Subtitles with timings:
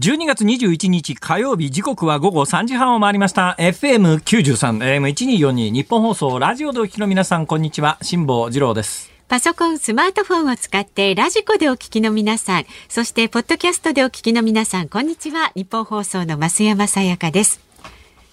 [0.00, 15.52] 12月21日火曜日時刻は午後3時半を回りました FM93 AM1242 ニッポン放送ラジオでお聞きの皆さんこんにちは辛坊治郎ですパソコン、スマートフォンを使ってラジコでお聞きの皆さん、そしてポッドキャストでお聞きの皆さん、こんにちは。
[15.54, 17.67] ニッポン放送の増山さやかです。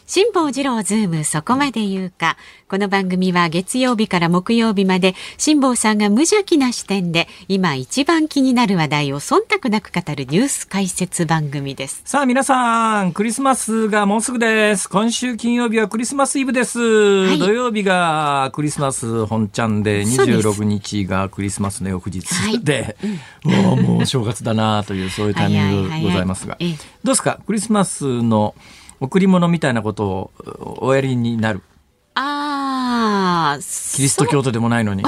[0.07, 2.38] 辛坊治郎ズームそこまで言うか。
[2.69, 12.03] この番組は月曜日から木曜日まで辛坊さんが無邪気な視点で今一番気になる話題を忖度なく語るニュース解説番組です。
[12.05, 14.88] さあ皆さん、クリスマスがもうすぐです。
[14.88, 16.80] 今週金曜日はクリスマスイブです。
[16.80, 22.23] はい、土曜日がクリスマス本ちゃんで26日がクリスマスの翌日
[22.63, 22.95] で、
[23.44, 26.69] はい、もうもう正月だなというそういうタイミングございますが、どう
[27.05, 27.39] ですか？
[27.47, 28.53] クリスマスの
[28.99, 31.62] 贈り物みたいなことをおやりになる。
[32.17, 35.03] ああキリスト教徒でもないのに。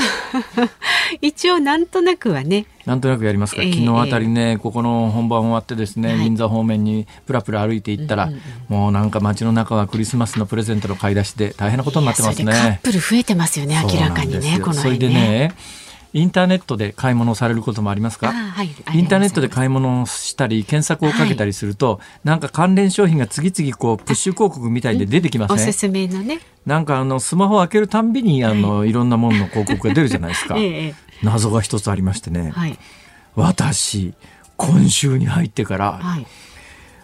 [1.22, 2.66] 一応なんとなくはね。
[2.86, 12.52] なんとなくやりますか、昨日あたりね、ここの本番終わってですね、はい、銀座方面にプラプラ歩いていったら、うんうんうん、もうなんか街の中はクリスマスのプレゼントの買い出しで大変なことになってますね。
[12.52, 15.54] カップル増えてますよね明らかにねこの、ね、それでね
[16.18, 25.62] インターネットで買い物をされることもありますか、はい、インターネットで買い物をしたり検索をかけたりすると、はい、なんか関連商品が次々こうプッシュ広告みたいで出てきますね。
[25.62, 26.40] おすすめのね。
[26.66, 30.56] なんかあのスマホを開けるたんびにあの、はい、いろんなものの広告が出るじゃないですか。
[30.60, 32.52] ええ、謎が一つありましてね。
[32.56, 32.80] はい、
[33.36, 34.16] 私
[34.56, 36.26] 今週に入ってから、はい、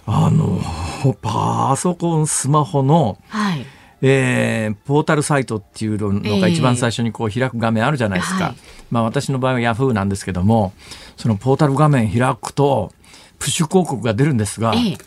[0.08, 0.60] あの
[1.22, 3.66] パソコンスマホの、はい
[4.06, 8.56] えー、ポータルサイトっていうのが一番最初にこう開く画面あるじゃないですか、えーはい、
[8.92, 10.74] まあ、私の場合はヤフーなんですけども
[11.16, 12.92] そのポータル画面開くと
[13.40, 14.98] プッシュ広告が出るんですが、えー、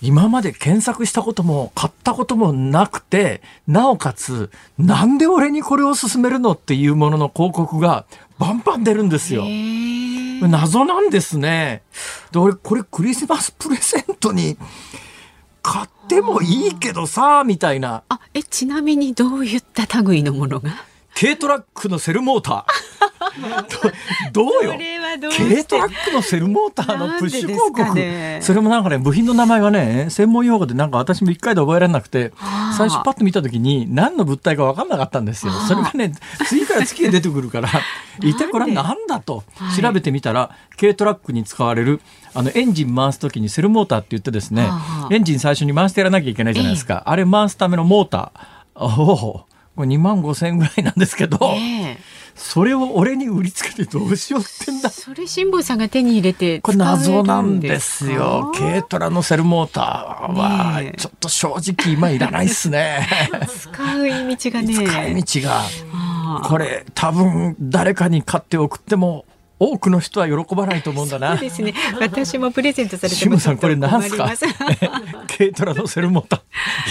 [0.00, 8.06] 今まで検索したことも買ったこともなくてなおかつなんで俺にこれを勧めるのっていうものの広告が
[8.38, 9.44] バンバン出るんですよ。
[9.44, 11.82] えー、謎なんですね。
[12.32, 14.56] で俺これクリスマスプレゼントに
[15.64, 18.04] 買ってもいいけどさみたいな。
[18.10, 20.70] あえちなみにどういった類のものが？
[21.18, 23.13] 軽トラックのセルモーター
[24.32, 24.74] どうよ？
[25.36, 32.32] 軽トラックのセルモーターのプッシュ広告、ね、それもなんかね部品の名前がね専門用語でなんか私も一回で覚えられなくて
[32.76, 35.52] 最初パッと見た時に何の物体か分かんなかったんですよ。
[35.52, 36.12] それがね
[36.46, 37.68] 次から月へ出てくるから
[38.22, 39.44] 一体これは何だと
[39.80, 42.00] 調べてみたら、軽トラックに使われる
[42.32, 44.68] あのエンジン回す時にセルモーターって言ってですね
[45.10, 48.54] エンジン最初に回してやらなきゃいけないじゃないですか、あれ回すためのモーター。
[48.76, 49.44] お
[49.76, 51.96] これ2万5千円ぐらいなんですけど、えー、
[52.36, 63.08] それを俺に売りつけてどうしようってんだそれ辛坊さんが手に入れてこれ謎なんですよ 軽トラのセルモーターはちょっと正直今いらないっすね
[63.46, 65.62] 使う意味がね使い道が
[66.44, 69.24] これ多分誰かに買って送っても
[69.60, 71.34] 多くの人は喜ばないと思うんだな。
[71.34, 71.72] そうですね。
[72.00, 73.44] 私もプレゼントされてます。
[73.44, 74.28] さんこれなんすか？
[75.38, 76.42] 軽トラのセルモータ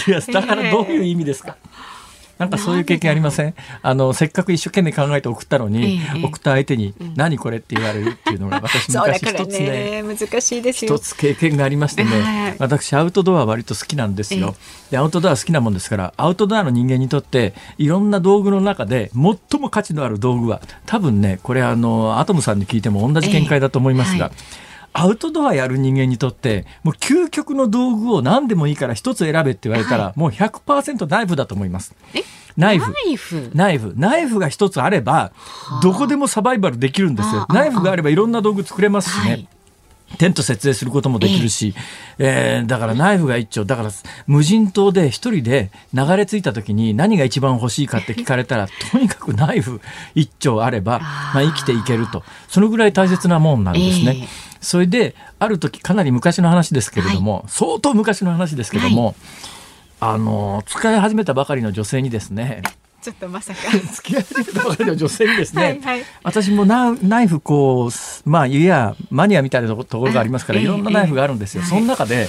[0.06, 0.10] ー。
[0.10, 1.56] いやだからどういう意味ですか？
[1.60, 1.93] えー
[2.38, 3.54] なんかそういう経験ありません？
[3.82, 14.54] あのせっかく一生懸命考えて送ったのに、ええ、送った相手に「何これ?」って言われるっていうのが私 昔一つねね難しいです一つ経験がありましてね、はい、私アウトドア割と好きなんですよ。
[14.90, 24.26] でアウトドア好きなもんですからアウトドアの人間にとっていろんな道具の中で最も価値のある道具は多分ねこれあのアトムさんに聞いても同じ見解だと思いますが。
[24.26, 24.28] え。
[24.28, 24.63] はい
[24.94, 31.94] アウトドアやる人間にとって、もう究極の道具を何でもいいから一つ選べって言われたら、はい、もう100%ナイフだと思います。
[32.56, 32.92] ナイフ。
[32.92, 33.50] ナイフ？
[33.54, 33.92] ナイフ。
[33.96, 35.32] ナイフが一つあれば、
[35.82, 37.46] どこでもサバイバルできるんですよ。
[37.50, 39.30] ナイフがあればいろんな道具作れますしね。
[39.30, 39.48] はい
[40.18, 41.74] テント設営することもできるし、
[42.18, 43.90] えー、えー、だからナイフが一丁だから
[44.28, 49.80] 無人島で一人で流れ着いた時に何が一番欲しいかって聞かれたら とにかくナイフ
[50.14, 54.18] 一丁あればまあ、生きていけるとそのぐらい大切なもんなんですね。
[54.20, 59.14] えーそれである時かなり昔の話ですけれども、はい、相当昔の話ですけども、はい、
[60.00, 62.62] あの使い始めたばかりの女性にですね
[63.02, 63.60] ちょっとまさか。
[63.92, 67.90] 付き合い始めたばかりの女性にですねはい、はい、私もナナイフこ
[68.26, 71.62] うまあいやマニアみたいなところがありますからいろんなナイフがあるんですよ。
[71.62, 72.28] その中で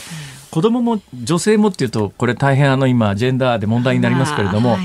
[0.51, 4.77] 子供も女性もっていうとこれ大変あの今ジェンダーで問題になりますけれども。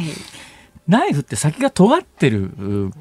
[0.89, 2.51] ナイフって先が尖ってる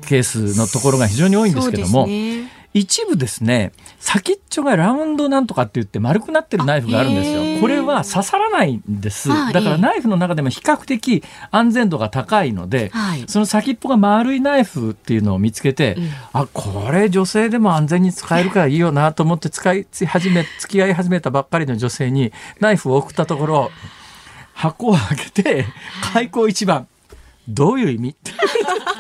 [0.06, 2.39] ケースのところが非常に多いんですけども、ね、
[2.74, 7.60] 一部ですね先っちょがラウンドなんとかって言って丸くなってるナイフがあるんですよ。
[7.60, 9.30] これは刺さらないんです。
[9.30, 12.92] だからナイフの中でも比較的安全度が高いので、
[13.28, 23.72] その先っぽが丸いナイフっていうのを見つけて、うん、あこれ女性でも安全に使えるからいいよなと思って使い始め付き合い始めたばっかりの女性にナイフを送ったところ
[24.54, 25.66] 箱を開けて
[26.14, 26.88] 開口一番。
[27.48, 28.16] どういう意味？
[28.24, 28.99] そりゃ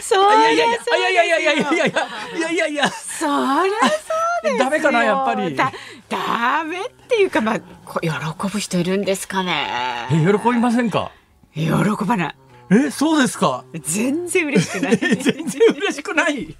[0.00, 0.76] そういやいやいや
[1.10, 1.92] いやいやいやい
[2.40, 5.54] やいやいやそりゃそうですダメかなやっぱり。
[5.56, 5.72] だ
[6.08, 7.60] ダメっていうかまあ
[8.00, 9.66] 喜ぶ人いるんですかね。
[10.10, 11.10] え喜びませんか？
[11.54, 11.70] 喜
[12.04, 12.36] ばない。
[12.70, 13.64] えそうですか？
[13.82, 14.96] 全然嬉しくない。
[14.96, 16.54] 全然嬉しくない？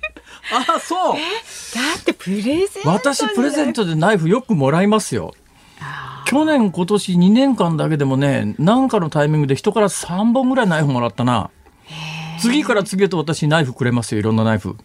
[0.52, 1.14] あそう。
[1.14, 1.20] だ
[2.00, 5.32] ってプレゼント私プレゼントでナイフよくもらいますよ。
[6.26, 11.50] 去年今年2年間だけでもね何かのタイミングで人から3本ぐらいナイフもらったな
[12.42, 14.76] 次から次へと私ナイフくれますよいろんなナイフ。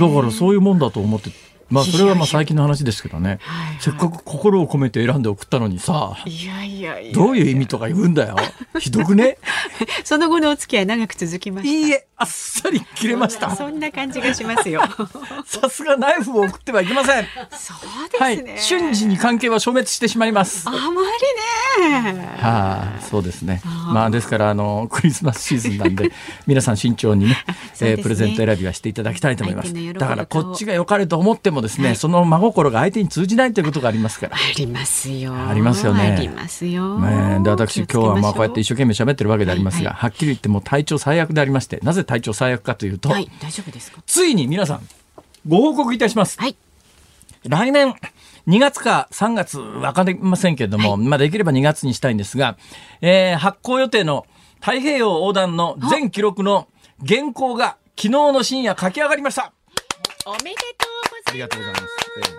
[0.00, 1.30] だからそういうもんだと思って
[1.70, 3.38] まあそれはまあ最近の話ですけどね、
[3.80, 7.14] せっかく心を込めて選んで送ったのにさいやいやいや。
[7.14, 8.36] どういう意味とか言うんだよ。
[8.78, 9.38] ひどくね？
[10.04, 11.70] その後のお付き合い長く続きました。
[11.74, 13.54] いいえあっさり切れました。
[13.54, 14.80] そんな感じがしますよ。
[15.44, 17.26] さすがナイフを送ってはいけません。
[17.50, 20.66] そうですね、はい、瞬時に関係は消滅してしまいます。
[20.66, 22.38] あまりね。
[22.40, 23.60] はあ、そうですね。
[23.64, 26.12] まあですからあのクリスマスシーズンなんで
[26.46, 27.36] 皆さん慎重にね、 ね。
[27.80, 29.74] えー、プレゼント選びはしていただきたいと思います。
[29.94, 34.36] だからこっちが良かれと思ってもですね、はい、その真心が相手に通じないということがありますから。
[34.36, 35.34] ありますよ。
[35.34, 36.14] ありますよね。
[36.16, 36.98] ありますよ。
[36.98, 44.02] ね、で私今日はまあこうやって一生懸命喋ってるわけでありますが、はいはい、はっきり言っても体調最悪でありまして、なぜ体調最悪かというと、はい、大丈夫ですか？
[44.06, 44.88] ついに皆さん
[45.46, 46.38] ご報告いたします。
[46.40, 46.56] はい。
[47.46, 47.94] 来年
[48.48, 52.56] 2月か3月わかりませんけれども、はい、まあできれば2月にしたいんですが、
[53.02, 54.26] えー、発行予定の
[54.60, 56.68] 太平洋横断の全記録の
[57.06, 59.52] 原稿が昨日の深夜書き上がりました。
[60.26, 61.30] おめでとうございます。
[61.30, 61.84] ありがとうございます。
[62.18, 62.34] えー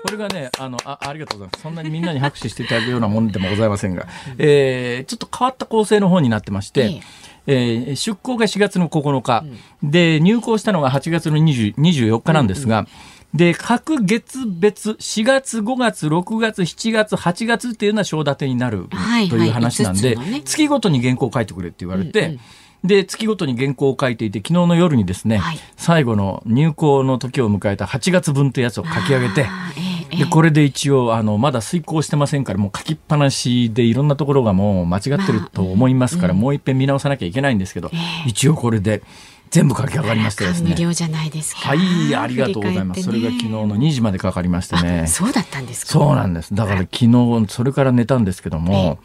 [0.00, 1.62] これがね、あの、あ、ありがとうございます。
[1.62, 4.06] そんなにみんなに拍手していただくようなもんでもございませんが、
[4.38, 7.02] えー、ちょっと変わった構成の方になってまして、
[7.48, 9.44] えー、出港が4月の9日、
[9.82, 12.88] うん、で、入港したのが8月の20 24日なんですが、うんう
[13.36, 13.38] ん。
[13.38, 18.86] で、各月別、4月、5月、6月、7月、8月っていうのは章立てになる
[19.30, 22.40] という話なんで、はいはいね、月ごとに原稿を書いてくれって言われて、うんうん。
[22.84, 39.02] で、月ごとに原稿を書いていて、昨日の夜にですね、はい、最後の入稿の時を迎えた8月分というやつを書き上げて、えー、でこれで一応、あの、まだ遂行してませんから、もう書きっぱなしでいろんなところがもう間違ってると思いますから、まあうん、もう一遍見直さなきゃいけないんですけど、えー、一応これで、
[39.50, 40.70] 全部書き上がりましてですね。
[40.70, 41.60] 無料じゃないですか。
[41.60, 42.98] はい、ありがとうございます。
[42.98, 45.06] ね、それが昨日の2時までかかりましてね。
[45.06, 45.92] そうだったんですか。
[45.92, 46.54] そうなんです。
[46.54, 48.98] だから昨日それから寝たんですけども。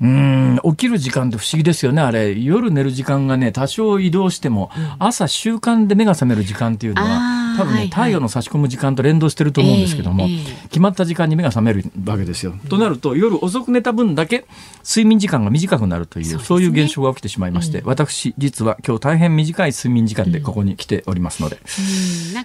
[0.00, 4.68] うん起きる時間って不思議ですよねあれ夜寝る時間がね多少移動しても、
[4.98, 10.28] 朝習慣で目が覚める時間っていうのは多分ね、太陽の差し込む時間と連動してると思うんですけども、
[10.64, 12.54] 決まった時間に目が覚めるわけですよ。
[12.68, 14.44] となると夜遅く寝た分だけ
[14.86, 21.58] 睡眠時間が短くなるというそういう現象が起きてしまいまして、私実は今日大変短い睡眠時間でここに来ておりますので、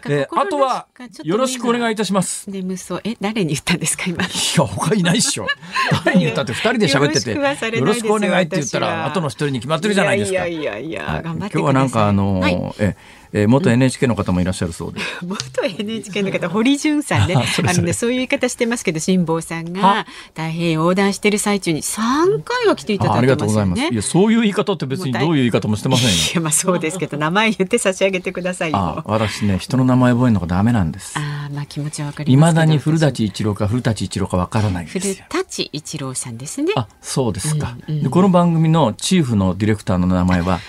[0.09, 0.87] えあとは
[1.23, 2.49] よろしくお願いいたします。
[2.49, 3.01] 眠そう。
[3.03, 4.23] え誰に言ったんですか今？
[4.23, 4.27] い
[4.57, 5.47] や他いないっしょ。
[6.05, 10.47] 誰に言ったって二人で喋っててよろしくお願いって言ったら後の一人に決まってるじゃないですか。
[10.47, 12.95] いやいやいや、今日はなんかあの、え
[13.37, 14.99] えー、元 NHK の方もいらっしゃるそうで。
[15.25, 17.35] 元 NHK の方、堀潤さんね、
[17.67, 23.17] あのね、そういう言い方してますけど、辛坊さんが大変横断してる最中に3回は来ていただいて。
[23.19, 23.81] ありがとうございます。
[23.81, 26.15] いや、そういう言い方って別にどういう言い方もしてませんよ。
[26.15, 29.03] いや、まあそうですけど、名前言って差し上げてくださいよ。
[29.05, 31.17] 私ね、人の名前覚えるのがダメなんです。
[31.47, 32.51] あまあ気持ちはわかります。
[32.51, 36.73] いまだに古舘一郎か古舘一郎かわからない古舘一郎さんですね。
[36.75, 37.77] あ、そうですか。
[37.87, 40.59] うんうん、でこの番組のチーフのディレクターの名前は、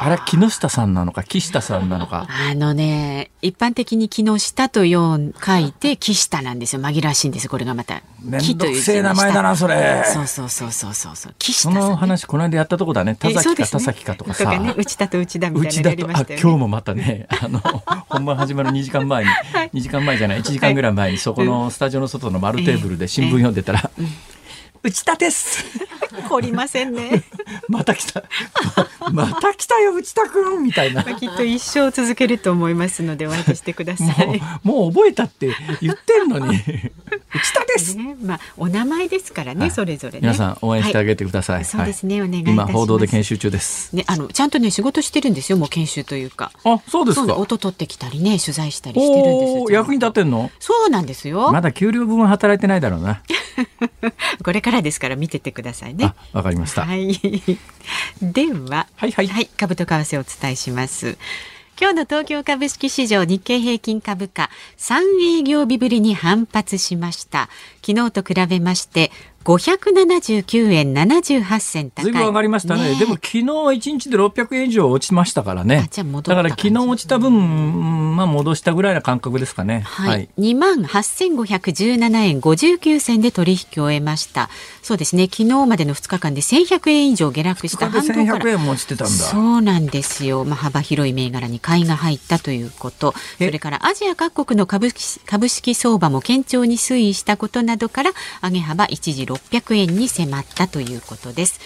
[0.00, 2.26] あれ木下さんなのか岸田さんなのか。
[2.50, 6.82] あのね、一般的に木下とよう書いて木下なんですよ。
[6.82, 7.48] 紛らわしいんです。
[7.48, 8.02] これがまた。
[8.22, 10.04] めんどくせえ名前だな、それ。
[10.06, 11.34] そうそうそうそうそうそう。
[11.38, 13.14] 木下、ね、その話、この間やったとこだね。
[13.14, 14.58] 田崎か田崎かとかさ。
[14.58, 17.60] ね、内田と内田みたいなね、今日もまたね、あの、
[18.08, 23.90] 本番始まる2時間前に、 はい、2時間前じゃない、1時間ぐらい前に、そこのスタジオの外の丸テーブルで新聞読んでたら、
[24.84, 25.64] えーえー内田です。
[26.28, 27.22] 懲りませんね。
[27.68, 28.24] また来た。
[29.12, 31.02] また来たよ内田君みたいな。
[31.04, 34.40] きっと一生続けると思いますのでお渡してください。
[34.62, 36.56] もう覚えたって言ってるのに
[37.34, 37.96] 内田です。
[37.96, 41.56] ね、まあお名前ですからね、それぞれ、ね、皆さん応援してあげてください。
[41.56, 43.94] はい、そうですね、お願い今報道で研修中です。
[43.94, 46.52] ねあのちゃんとね仕事してるんですよもう研修というか。
[46.64, 47.34] あそうですか。
[47.36, 50.50] 音取ってきたりね取材したりしてるんです役に立ってんの？
[50.60, 51.50] そうなんですよ。
[51.52, 53.22] まだ給料分は働いてないだろうな。
[54.44, 56.12] これからですから見ててくださいね。
[56.32, 56.84] わかりました。
[56.84, 57.12] はい。
[58.20, 61.16] では、はいはい、はい、株と為替をお伝えします。
[61.80, 67.48] 今日の東京株式市場日経平均株価3営業日ぶりに反発しました
[67.86, 69.12] 昨日と比べまして
[69.48, 72.04] 579円78銭高い。
[72.04, 72.92] ずいぶん上がりましたね。
[72.92, 75.88] ねでも昨日1日で600円以上落ちましたからね。
[75.90, 79.80] だから昨日落ちた分、まあ戻したぐらいな感覚ですかね。
[79.86, 80.08] はい。
[80.10, 84.50] はい、2万8517円59銭で取引を終えました。
[84.82, 85.28] そうですね。
[85.32, 89.12] 昨日までの2日間で1100円以上下落した半導1100円も落ちてたんだ。
[89.12, 90.44] そうなんですよ。
[90.44, 93.14] まあ幅広い銘柄に買いが入ったということ。
[93.38, 94.90] それからアジア各国の株
[95.24, 98.10] 株式相場も堅調に推移したことなどから
[98.42, 101.60] 上げ幅一時600円に迫ったということです。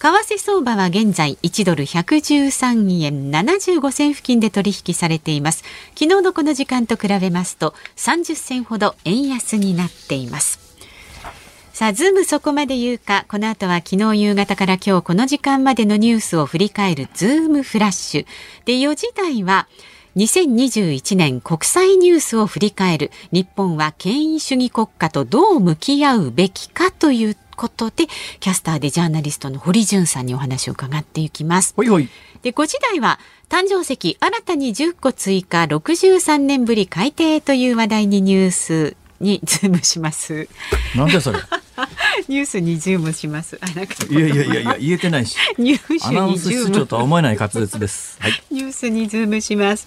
[0.00, 5.64] 為替相場は現在1ドル113円75銭付近で取引されています
[5.98, 10.68] 昨日のこの時間と比べますと30銭ほど円安になっています
[11.78, 18.26] さあ、ズームそこまで言うか、この後は昨日夕方から今日この時間までのニュースを振り返るズームフラッシュ。
[18.64, 19.68] で、4時台は、
[20.18, 28.08] 2021年国際ニュースを振り返る日本は権威主義国家とどう向き合うべきかということで
[28.40, 31.72] キャスターでジャーナリストの堀潤さんにお話を伺っていきます。
[31.76, 32.08] ほいほい
[32.42, 40.48] で5時台は誕生石新たに10個追加63年ぶり改定という話題にニュースにズームします。
[40.96, 41.38] なんでそれ？
[42.28, 43.58] ニュースにズームします。
[44.10, 45.36] いやいやいやいや言えてないし。
[45.58, 48.18] ニュースアナウンス室長とは思えない滑舌です。
[48.20, 48.42] はい。
[48.50, 49.86] ニュースにズームします。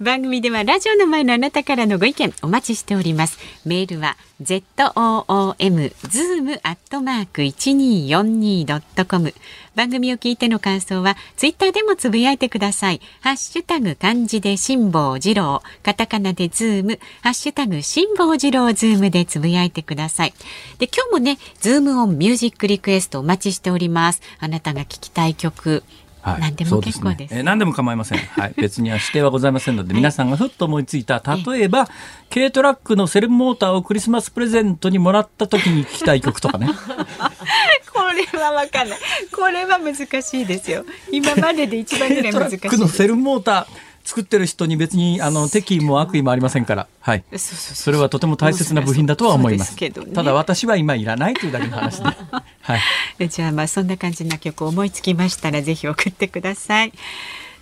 [0.00, 3.38] 番組ではラジオの前のあなたからのご意見お待ちしております。
[3.64, 9.34] メールは z o o m zoom アットマーク一二四二ドットコム。
[9.74, 13.00] 番組を聞いての感想はツイッターでもつぶやいてください。
[13.20, 20.34] ハッシュタグ漢字で辛坊治郎、カタカナでズーム、ハッシュタグ辛坊治郎ズームでつぶやいてください。
[20.78, 24.20] で今日もね、ズームオンミュージックリクエストお待ちしております。
[24.38, 25.82] あなたが聞きたい曲。
[26.22, 27.30] はい、何でも結構です。
[27.32, 28.18] ね、えー、何でも構いません。
[28.36, 31.88] はい、別には指定はございませんので、皆さんがふっと思いついた、例えば、
[32.32, 36.68] 軽トラックのセルフモーターをクリスマスプレゼントにもらった時に聞きたい曲とかね。
[37.92, 38.98] これはわかんない。
[39.32, 40.84] これは難しいですよ。
[41.10, 42.58] 今までで一番ぐらい難しい。
[42.58, 43.89] 軽トラックのセルフモーター。
[44.10, 49.76] 作ってる人に別にあの敵意も悪意もありませんから、はい、それはとても大切な部品だとは思います。
[49.76, 52.06] すね、ただ私は今いらないというだけの話で。
[52.62, 52.76] は
[53.20, 56.92] い、じゃあまあそんな感じな曲思いつきましたらぜひ送ってください。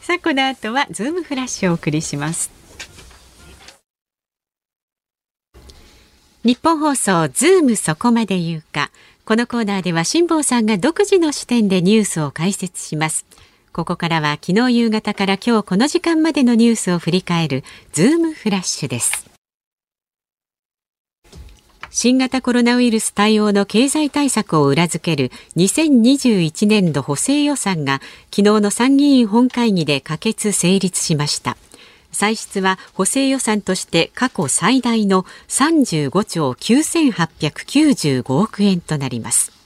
[0.01, 2.51] さあこの後はズームフラッシュをお送りします。
[6.45, 8.91] 日本放送ズームそこまで言うか。
[9.27, 13.27] このコーナーでは辛坊さんが独自の視点でニュースを解説します。
[13.79, 19.31] ここからは昨日夕方から今日この時間までのニュースを振り返るズームフラッシュです。
[21.89, 28.01] 新型コロナウイルス対応の経済対策を裏付ける2021年度補正予算が
[28.35, 31.57] 昨日の参議院本会議で可決成立しました。
[32.11, 39.58] 歳出は補正予算として過去最大の35兆9895億円となります。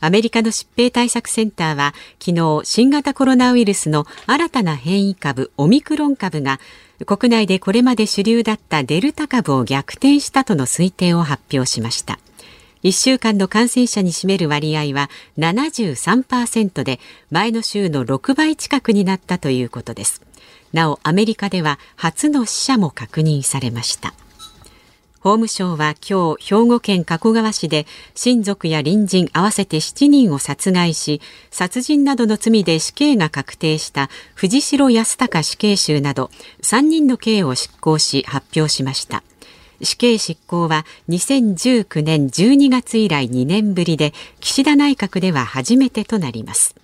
[0.00, 6.60] アメリカの疾病対策センターは昨日新型コロナウイルスの新たな変異株オミクロン株が
[7.04, 12.18] 国内でこれまで主流だったデルタ株を逆転したとの推定を発表しました。
[12.84, 17.00] 1週間の感染者に占める割合は73%で
[17.30, 20.22] 前の週の6倍近くになったということです。
[20.72, 24.14] なおアメリカでは初の死者も確認されました。
[25.20, 31.20] 法務省は今日兵庫県加古川市で親族や隣人合わせて7人を殺害し
[31.50, 36.30] 殺人などの罪で死刑が確定した藤代康隆死刑囚など
[36.62, 39.24] 3人の刑を執行し発表しました。
[39.82, 46.74] 死刑執行は2019年12月以来2年ぶりで岸田内閣では初めてとなります。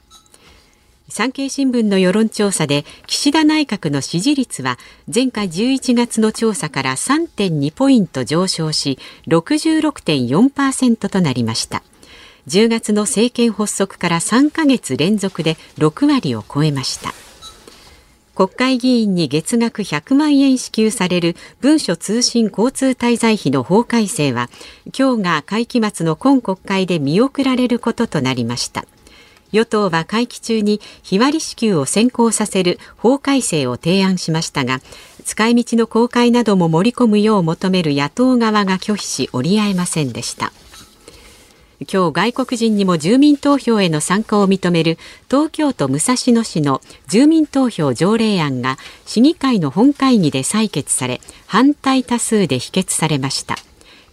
[1.08, 4.78] 産経新聞の世論調査で岸田内閣の支持率は
[5.12, 11.82] 前回11月の調査から3.2ポイント上昇し66.4%となりました。
[12.48, 17.12] 10月の政権発足から3ヶ月連続で6割を超えました。
[18.34, 24.48] 国会議員に月額100万円支給される文書通信交通滞在費の法改正は
[24.98, 28.86] 今日が会期末の今国会で見送られることとなりました。
[29.52, 34.80] 与党は会期中に日割り支給を先行させる法改正を提案しましたが
[35.24, 40.52] 使い道の公開なども盛り込むよう求める野党側が拒否し折り合えませんでした。
[41.80, 44.96] 今日外国人にも住民投票への参加を認める
[45.28, 53.56] 東京都武蔵野市の住民投票条例案が市議会の本会議で採決され反対多数で否決されました。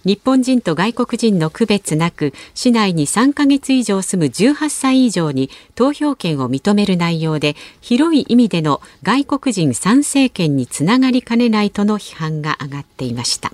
[0.04, 13.52] 日本人と外国人の区別なく市内に3ヶ月以上住む18歳以上に投票権を認める内容で広い意味での外国人参政権につながりかねないとの批判が上がっていました。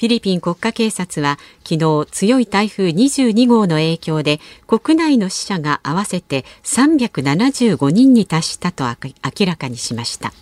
[0.00, 10.32] フィリピン国家警察は昨日強い台風22号の影響で国内の死者が合わせて375人に達したと明らかにしました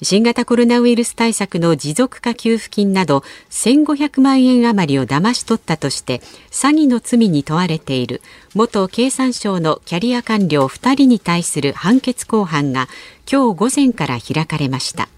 [0.00, 6.18] 新型コロナウイルス対策の持続化給付金など1500万円余りを騙し取ったとして
[6.50, 8.22] 詐欺の罪に問われている
[8.54, 12.86] 元経産省のキャリア官僚2人に対する判決公判が
[13.30, 15.08] 今日午前から開かれました。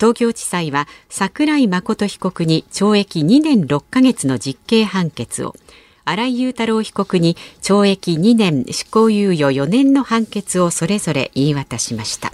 [0.00, 5.54] 東京地裁は桜井誠被告に懲役2年6ヶ月の実刑判決を
[6.04, 12.32] 新井雄太郎被告に懲役2年執行猶予4年の判決をそれぞれ言い渡しました。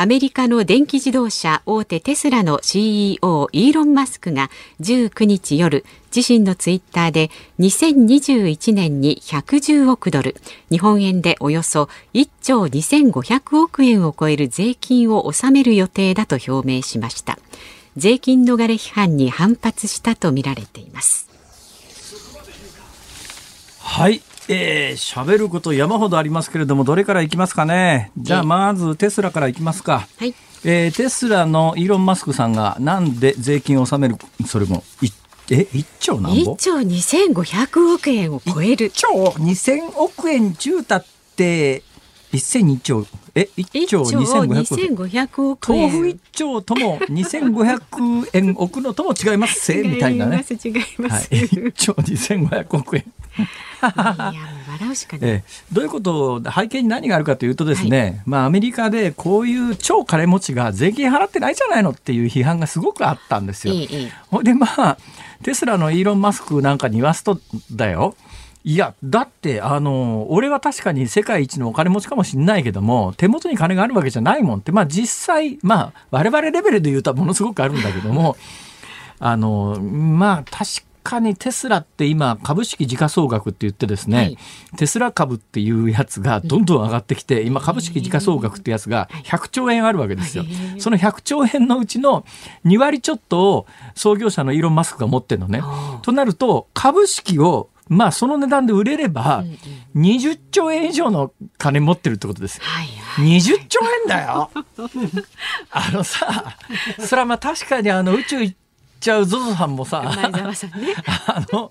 [0.00, 4.48] アメリカの電気自動車大手テスラの CEO イーロン・マスクが
[4.80, 5.84] 19日夜
[6.16, 10.36] 自身のツイッターで2021年に110億ドル
[10.70, 17.38] 日本円でおよそ1兆2500億円を超える税金を納める予定だと表明しました。
[17.98, 21.28] 税金逃れ批判に反発したとみられています。
[23.80, 24.22] はい。
[24.52, 28.10] えー、喋ること山ほどありますけれども、どれからいきますかね？
[28.18, 30.08] じゃあ、まずテスラからいきますか。
[30.18, 30.34] はい。
[30.64, 34.82] えー、テスラのイーロン・マスクさんが、なんで税金を納める、それも、
[35.50, 38.90] え、1兆何ぼ ?1 兆2500億円を超える。
[38.90, 41.04] 1兆？2000億円中たっ
[41.36, 41.84] て、
[42.32, 45.74] 1002兆、え、1兆2500億？
[45.74, 45.80] 円。
[45.82, 50.44] 豆腐1兆とも2500円置くのとも違いますせみたいなね。
[50.50, 51.34] 違います。
[51.34, 53.04] はい、1兆2500億円。
[53.40, 54.34] いや
[54.72, 63.74] 笑うしかない、えどういうこと背景に何があるかというとですね、はい、まあ、アメリカでこういう超金持ちが税金払ってないじゃないのっていう批判がすごくあったんですよ。
[63.74, 64.10] いい
[64.42, 64.98] でまあ
[65.42, 67.40] テスラのイーロン・マスクなんかに言わすと
[67.72, 68.14] だよ。
[68.62, 78.36] いや、だって、あの、俺は確かに世界一のお金持ちかもしれないけども、手元に金があるわけじゃないもんって、まあ実際、まあ、我々レベルで言うとものすごくあるんだけども、
[79.18, 84.38] あの、まあ確かにテスラって今株式時価総額って言ってですね、はい、
[84.76, 90.44] テスラ株っていうやつがどんどん上がってきて今株式時価総額ってやつが100兆円あるわけですよ。
[90.78, 92.24] その100兆円のうちの
[92.64, 95.62] 2割ちょっとを創業者のイーロン・マスクが持ってるのね。
[96.02, 99.44] となると株式をまあその値段で売れれば
[99.96, 102.60] 20兆円以上の金持ってるってことです。
[102.62, 104.50] はいはい、20兆円だよ。
[105.70, 106.56] あのさ、
[107.00, 108.54] それはまあ確かにあの宇宙
[109.00, 110.08] ちゃう ZOZO さんもさ、ね、
[111.26, 111.70] あの、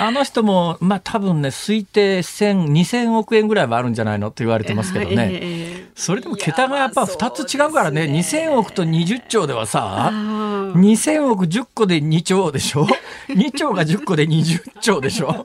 [0.00, 5.30] あの人も、まあ多分ね、推定1000、2000億円ぐらいはあるんじゃないのって言われてますけどね。
[5.32, 8.20] えー、それでも桁がやっぱ2つ違うからね、ね。
[8.20, 12.86] 2000億と20兆ではさ、2000億10個で2兆でしょ
[13.28, 15.26] ?2 兆が10個で20兆でしょ？
[15.26, 15.44] もう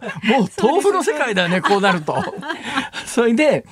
[0.61, 2.23] 豆腐の世界だよね、こうなると。
[3.07, 3.65] それで、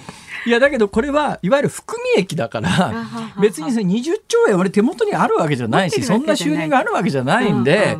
[0.48, 3.06] いや、だけどこれはいわゆる含み益だから、
[3.40, 8.00] 別に20兆円俺手元にあるわけじゃないし、そんな収入があるわけじゃないんで、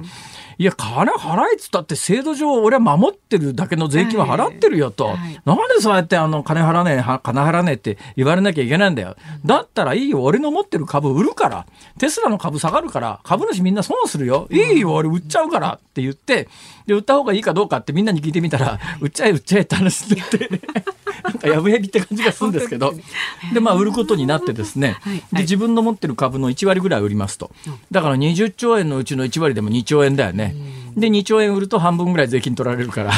[0.62, 5.06] いや、金払えっつったって制度上俺は守ってるだけの税金は払ってるよと。
[5.06, 9.16] はいはい、なんでそうやってあの金払わねえ、金払わねえって言われなきゃいけないんだよ。
[9.44, 11.66] だったらいいよ、俺の持ってる株売るから。
[11.98, 14.48] テスラの株下がるから、株主みんな損するよ。
[14.52, 16.48] いいよ、俺売っちゃうからって言って、
[16.86, 20.48] で、売った方がいいかどうかってみんなに聞いてみたら、売っちゃえ売っちゃえって話になって、
[21.24, 22.94] なんかやぶへびって感じがするんですけど、
[23.54, 24.98] で、まあ売ることになってですね、
[25.34, 27.52] で、自分の持ってる株の1割ぐらい売りますと。
[27.92, 30.56] だから20兆円のうちの1割でも2兆円だよね。
[30.96, 33.12] で、2兆円売ると半分ぐらい税金取られるから。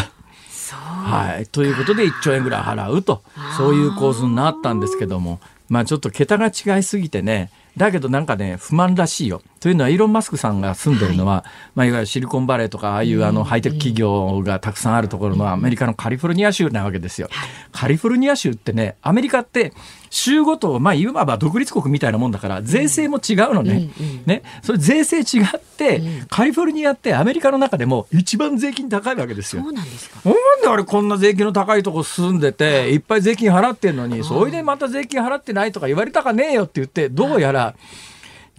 [0.74, 1.46] はい。
[1.48, 3.24] ということで1兆円ぐらい払うと、
[3.58, 5.40] そういう構図になったんですけども、
[5.74, 9.42] まあちょっと桁が違いすぎてね、だけどなんかね、不満らしいよ。
[9.60, 17.28] というのは、イーロン・マスクさんが住んでるのは、はいまあ、いわゆるシリコンバレーとか、ああいうあのハイテク企業がたくさんあるところのアメリカのカリフォルニア州なわけですよ。
[17.72, 19.74] カリフォルニア州ってね、アメリカって
[20.14, 23.90] 州ごと、まあ、いわば独立国みたいなもんだから、税制も違うのね。
[24.28, 29.64] ね、それ税制違って、カリフォルニアってアメリカの中でも一番税金高いわけですよ。
[29.64, 30.22] そうなんですか。
[30.24, 37.74] なんであれこんな税金の高いとこ住んでて、いっぱい税金払ってんのに、それでまた税金払ってないとか言われたかねえよって言って、どうやら、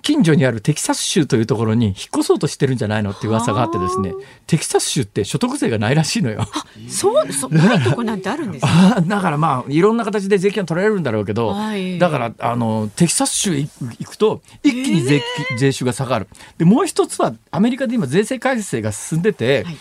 [0.05, 4.13] 近所にあるテキサス州というところに引っ越そうとしてるんじゃないのって噂があってですね。
[4.47, 6.47] テキサス州って所得税がないらしいのよ。
[6.91, 13.69] そうそ ないとこなんてあるんですか だからまあいろんな形で税金は取られるんだろうけど、はい、だからあのテキサス州行
[14.05, 15.23] くと一気に税,、
[15.59, 16.29] 税収が下がる。
[16.59, 19.77] でもう一つはアメリカで今税制改正が進んでて、はい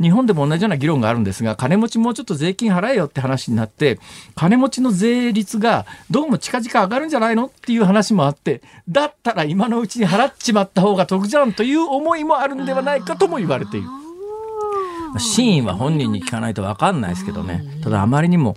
[0.00, 3.98] 日本でも同じような議論があるんですが金持ちもうちょっと税金払えよって話になって
[4.34, 13.88] 金持ちの税率がどうも近々上がるんじゃないのっていう話もあってだったら今のうちに払っちまった方が得じゃんという思いもあるんではないかとも言われている。
[15.18, 18.56] 真意は本人に聞かないと分かんないですけどねただあまりにも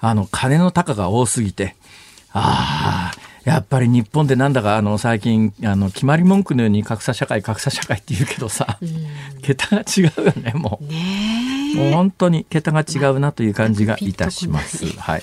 [0.00, 1.76] あの金の高が多すぎて
[2.32, 10.84] ああやっぱり日本でなんだかあの最近あの決まり文句のように格差社会格差社会って言うけどさ、うん、桁が違うよねもう。
[10.86, 14.86] ねもう本当に桁が違うなという感じがいたします。
[14.98, 15.22] はい。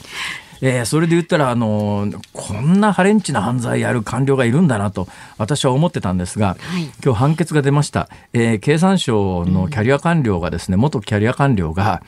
[0.61, 12.03] えー、それで言ったらあのこんなハレンチな犯罪やる官僚がいるんだなと私は思ってたんですが、はい、今日判決が出ました、えー、経産省のキャリア官僚がですね、うん、元キャリア官僚が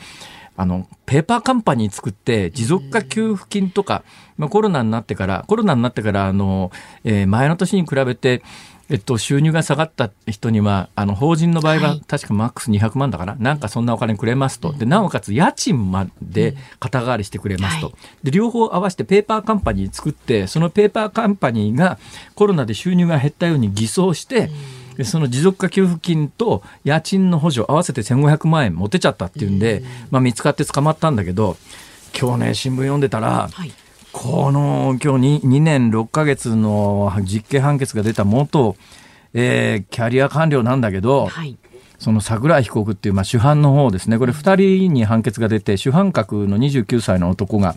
[0.61, 4.03] あの、ペーパーカンパニー作って持続化給付金とか、
[4.37, 6.71] まあ、コロナになってから、コロナになってから、あの、
[7.03, 8.43] えー、前の年に比べて、
[8.89, 14.71] えっと、収入が下がった人には、あの、法人の場合は、確かマックス200万だから、はい、なんかそんなお金くれますと。
[14.71, 17.93] で、なおかつ家賃まで肩代わりしてくれますと。
[18.21, 21.97] で、両方合わせてペーパーカンパニー作って、そのペーパーカンパニーが
[22.35, 24.51] コロナで収入が減ったように偽装して、
[24.97, 31.57] でその持続化給付金と家賃の補助合わせて1500万円持てちゃったっていうんで、まあ、見つかって捕まったんだけど
[32.19, 33.71] 今日ね新聞読んでたら、はい、
[34.11, 38.75] この今日 2, 2年6か月の実刑判決が出た元、
[39.33, 41.57] えー、キャリア官僚なんだけど、はい、
[41.97, 44.17] その桜井被告っていう、まあ、主犯の方ですね。
[44.17, 44.55] これ2
[44.87, 47.75] 人に判決が出て主犯格の29歳の男が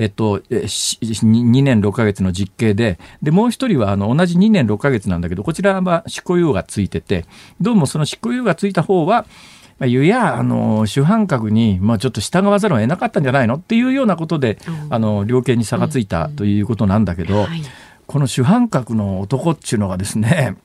[0.00, 7.26] えっと、2年6か月の実刑で、で、もう一人はあの同じ2年6か月なんだけど、こちらは執行猶予がついてて、
[7.60, 9.26] どうもその執行猶予がついた方は、
[9.78, 13.56] まあ、ゆや、あの、主犯格に、まあ、ちょっと従わざるを得なかったんじゃないの？
[13.56, 14.56] っていうようなことで、
[14.88, 17.46] あの、量刑に差がついたということなんだけど、
[18.06, 20.56] この主犯格の男っていうのがですね、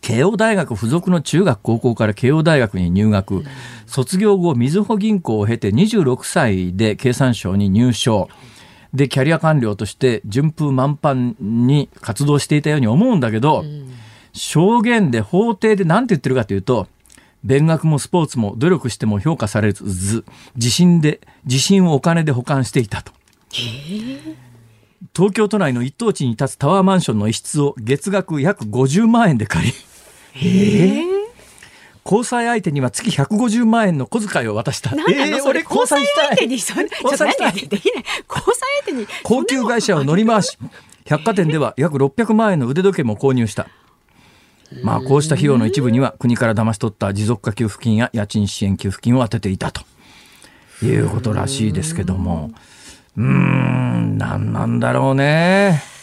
[0.00, 3.44] 慶応大学附属の中学高校から慶応大学に入学、
[3.86, 8.28] 卒業後みずほ銀行を経て26歳で経産省に入省
[8.96, 13.64] でキャリア官僚として順風満帆に活動していたように思うんだけど、
[14.32, 16.88] 証言で法廷で何て言ってるかというと
[17.44, 20.24] 勉学もスポーツも努力しても評価されず
[20.56, 23.12] 自信で自信をお金で保管していたと。
[25.14, 29.72] 東京都内の一等地に立つタワーマンションの一室を月額約50万円で借り、
[30.36, 31.15] えー、
[32.06, 34.90] 交際相手には月150万円の小遣いを渡した。
[34.90, 37.52] えー、俺交際相手にそ交際したい。
[37.52, 38.04] できない。
[38.28, 40.56] 交際相手に 高級会社を乗り回し、
[41.04, 43.66] 百貨店では約600万円の腕時計も購入した。
[44.82, 49.82] まあこうした費用の一部には国から騙し取った持続化給付金や家賃支援給付金を当てていたと
[50.82, 52.52] いうことらしいですけども。
[53.16, 55.95] うーん、なんなんだろうね。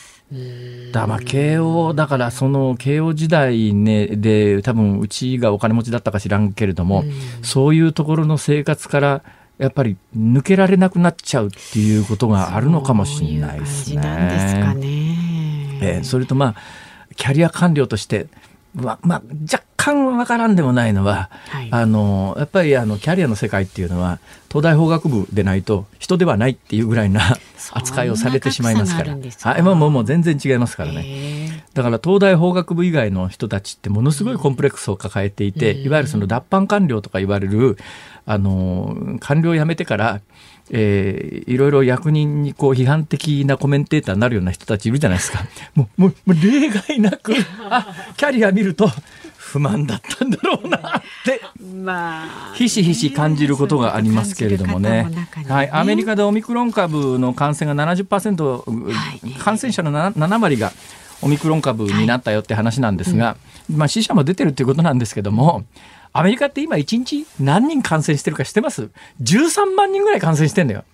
[0.91, 7.03] だまあ慶応だからその慶応時代、ね、で多分うちがお金持ちだったか知らんけれども、
[7.41, 9.23] そういうところの生活から
[9.57, 13.97] やっぱり抜けられなくなっちゃうっていうことがあるのかもしれないですね。
[13.97, 14.01] うう
[14.79, 16.55] ねえー、それとまあ
[17.15, 18.27] キャリア官僚として
[18.73, 27.21] ままあ、若干わからんでもないのは、はい、あのやっぱりあのキャリアの世界っていうのは東大法学部でないと人ではないっていうぐらいな
[27.71, 31.65] 扱いをされてしまいますから、はい、もうもう全然違いますからね。
[31.73, 37.77] だから東大法学部以外の人たちってものすごいコンプレックスを抱えていて、いわゆるその脱藩官僚とか言われる
[38.25, 40.21] あの官僚を辞めてから
[40.69, 45.45] えー、いろいろ役人にこう批判的なコメンテーターになるような人たちいるじゃないですか。
[45.75, 47.33] もう、もう、もう例外なく、
[47.69, 48.89] あ、キャリア見ると、
[49.37, 51.41] 不満だったんだろうなって、
[51.83, 55.07] まあ、ひしひし感じることがありますけれどもね。
[55.09, 55.27] ね。
[55.47, 60.71] はい、アメリカでオミクロン株の感染が70%、はい、感染者の 7, 7割が
[61.21, 63.73] オミクロン株になったよって話なんですが、はい。
[63.73, 65.65] うん、まあ死者も出てるっていうことなんですけども、
[66.13, 68.89] アメリカって今1日何人感染してるか知ってます
[69.21, 70.85] ?13 万人ぐらい感染してんだよ。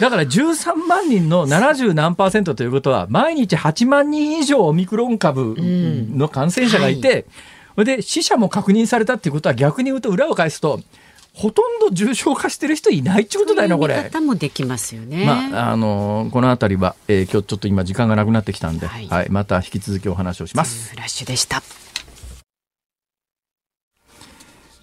[0.00, 7.16] だから13万人の70何パーセントということは、毎日8万人以上オミクロン株の感染者がいて、うん
[7.76, 10.80] はい、で、死者も確認されたっていうことは逆に言うと裏を返すと、
[11.34, 13.96] ほとんど重症化してる人いないってことだよな、これ。
[14.04, 15.26] 方もできますよね。
[15.26, 20.90] まあ、あのー、このあたりは、えー、今日ちょっと今時間がなくなってきたんで、はい、はい、また引き続きお話をします。
[20.90, 21.83] フラッシュでした。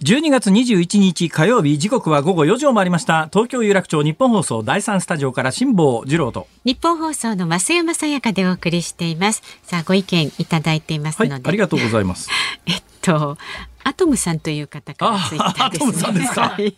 [0.02, 3.28] 12月21日火曜日時刻は午後4時を回りました。
[3.32, 6.48] 東京有楽町日本放送第三スタジオから辛坊治郎と。
[6.64, 9.44] 日本放送の増山さやかでお送りしています。
[9.62, 12.28] さあご意見いただいていますので、はい、ありがとうございます。
[12.66, 13.38] えっと
[13.84, 16.48] アトムさんという方からツイッターです、ね、アトムさんですか？
[16.48, 16.74] はい、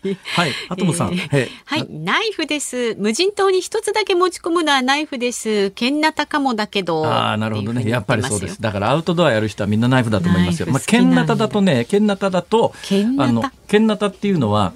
[0.69, 1.13] アトムさん。
[1.13, 2.95] えー、はい、ナイフです。
[2.95, 5.71] 無人島に一つだけ持ち込むのはナイフです。
[5.71, 7.05] ケンナタかもだけど。
[7.05, 7.89] ああ、なるほどね。
[7.89, 8.61] やっぱりそうです。
[8.61, 10.67] だからアウトドアやる人はみんなナイフだと思いますよ。
[10.69, 12.73] まあ、ケンナタだとね、ケンナタだと、
[13.19, 14.73] あの、ケンナタっていうのは。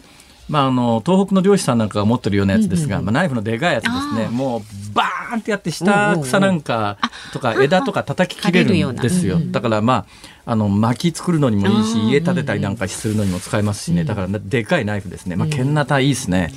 [0.48, 4.62] まあ、あの東北の漁師さんなんかが持ってるようなやつですが、まあ、ナイフのでかいやつですねもう
[4.96, 6.98] バーンってやって下草なんか
[7.34, 10.06] とか枝とか叩き切れるんですよ、だからまあ
[10.50, 16.52] あの薪作るのにもいいし家建てたりなんかするのにも使えますしねだからでかいナイフですねまあ剣ナタいいですね。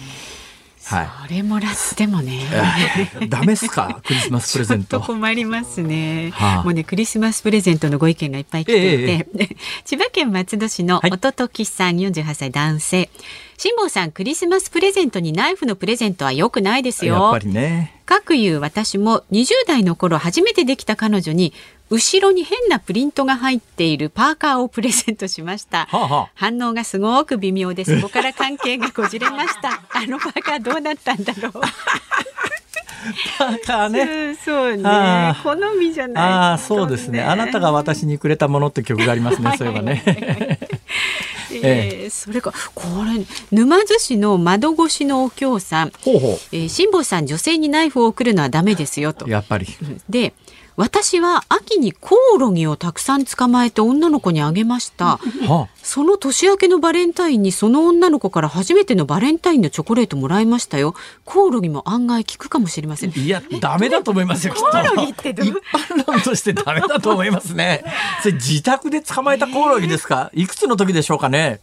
[0.84, 2.40] はい、それもらってもね。
[3.28, 4.00] ダメっすか？
[4.04, 5.00] クリスマスプレゼント。
[5.00, 13.10] 困りますね、はあ、もうねクリスマスプレゼントのご意見がいっぱい来ていて、えー、 千葉県松戸市の音時さん48歳男性。
[13.58, 17.14] 辛坊さんクリスマスプレゼントにナイフのプレゼントは良くないですよ。
[17.14, 18.00] やっぱりね。
[18.04, 21.52] 各いう私も20代の頃初めてできた彼女に
[21.92, 25.84] 後ろに変なプリントが入っているパーカーをプレゼントしました。
[25.86, 29.82] はあはあ、反応がすごく微妙でそこから関係がこじれました。
[29.92, 31.52] あのパーカーどうなったんだろう。
[31.52, 34.34] パーカーね。
[34.42, 35.36] そうね。
[35.42, 36.24] 好みじゃない。
[36.24, 37.20] ああ、そうですね。
[37.22, 39.54] あなたが私にくれたものって曲がありますね。
[39.58, 40.02] そういえばね。
[41.64, 49.66] えー、それかこれ沼津市の窓越しのお京さんほうほう、えー、辛坊さん女性にナイフを送るのはダメですよとやっぱり
[50.08, 50.32] で
[50.76, 60.94] 私は秋にコオロギをたくさん捕まえて女の子にあげました、はあ、その年明けのバレンタインにその女の子から初めてのバレンタインのチョコレートもらいましたよ。
[61.24, 63.10] コオロギも案外効くかもしれません。
[63.10, 67.84] いや ダメだと思いますよコオロギってどう一般論としてダメだと思いますね。
[68.22, 70.30] それ自宅で捕まえたコオロギですか？
[70.34, 71.60] いくつの時でしょうかね？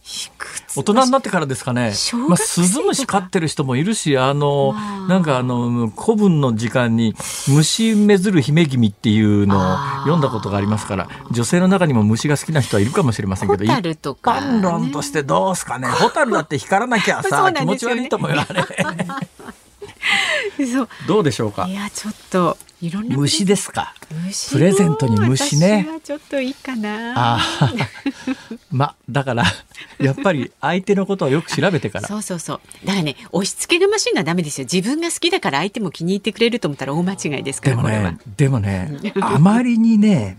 [0.76, 1.92] 大人になってからですかね？
[2.28, 4.74] まあ、スズムシ飼ってる人もいるしあの
[5.08, 7.14] なんかあの古文の時間に
[7.48, 13.64] 虫めずる姫君っていうのを読んだことがありますから女性の中にも虫が好きな人はいるかもしれませんけど
[14.12, 15.88] 一般論としてどうすかね。
[15.88, 18.64] ホタルだって光らなきゃさ、ね、気持ち悪いと思うよあれ。
[21.06, 21.66] どうでしょうか？
[21.68, 23.94] いやちょっといろんな虫ですか？
[24.50, 25.86] プレゼントに虫ね。
[26.02, 27.14] ちょっといいかな。
[27.36, 27.40] あ
[28.70, 29.44] まだから
[29.98, 32.08] やっぱり相手のことをよく調べてから。
[32.08, 32.60] そうそうそう。
[32.86, 34.66] だからね押し付けがましいのはダメですよ。
[34.70, 40.38] 自分が好きだから相手も気に入ってくれると思ったら大間違いですからでもねでもねあまりにね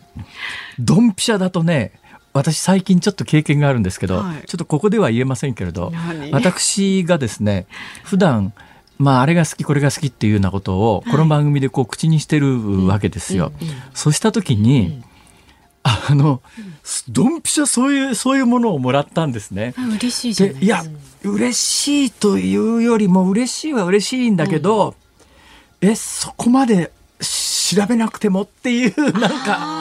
[0.80, 1.94] ドンピシャだとね
[2.34, 5.92] 私最近ちょっと経験があるんですけど、はい、ちょっとここでは言えませんけれど
[6.32, 7.68] 私がですね
[8.04, 8.54] 普段
[8.98, 13.52] まあ、あれが好きこれが好きっていうようなことをこの番組でこう口にしてるわけですよ。
[13.96, 15.02] そうした時に、
[15.82, 16.42] あの
[17.10, 19.74] ドンピシャそういうそういうものをもらったんですね。
[19.98, 20.84] 嬉しいじゃないいや
[21.24, 24.94] 嬉しいというよりも嬉しいは嬉しいんだけど、
[25.82, 29.81] うん、えそこまで調べなくてもっていうなんか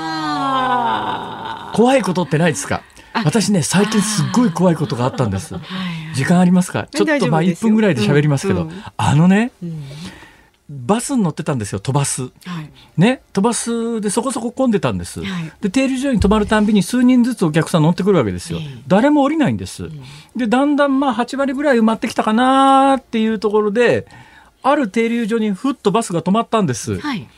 [1.74, 2.82] 怖いことってないですか？
[3.12, 5.54] 私ね最近すっごい怖いことがあったんです。
[6.14, 6.86] 時間ありますか？
[6.90, 9.82] ちょっとまあ1分ぐらいで喋りますけど、うんうん、あのね、うん、
[10.68, 12.28] バスに乗ってたんですよ飛ばす、は
[12.60, 19.90] い、ね飛ばすでそこそこ混んでたんです、はい、で停留所に止まるたんびに数人ずつお客さん乗ってくるわけですよ、誰も降りないんです、
[20.36, 24.06] でだんだんまあ8割ぐらい埋まってきたかなっていうところで
[24.62, 27.28] ある停留所にふっとバスが止まったんです、はい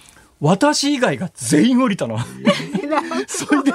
[0.42, 2.18] 私以外が全員降りたの。
[3.28, 3.72] それで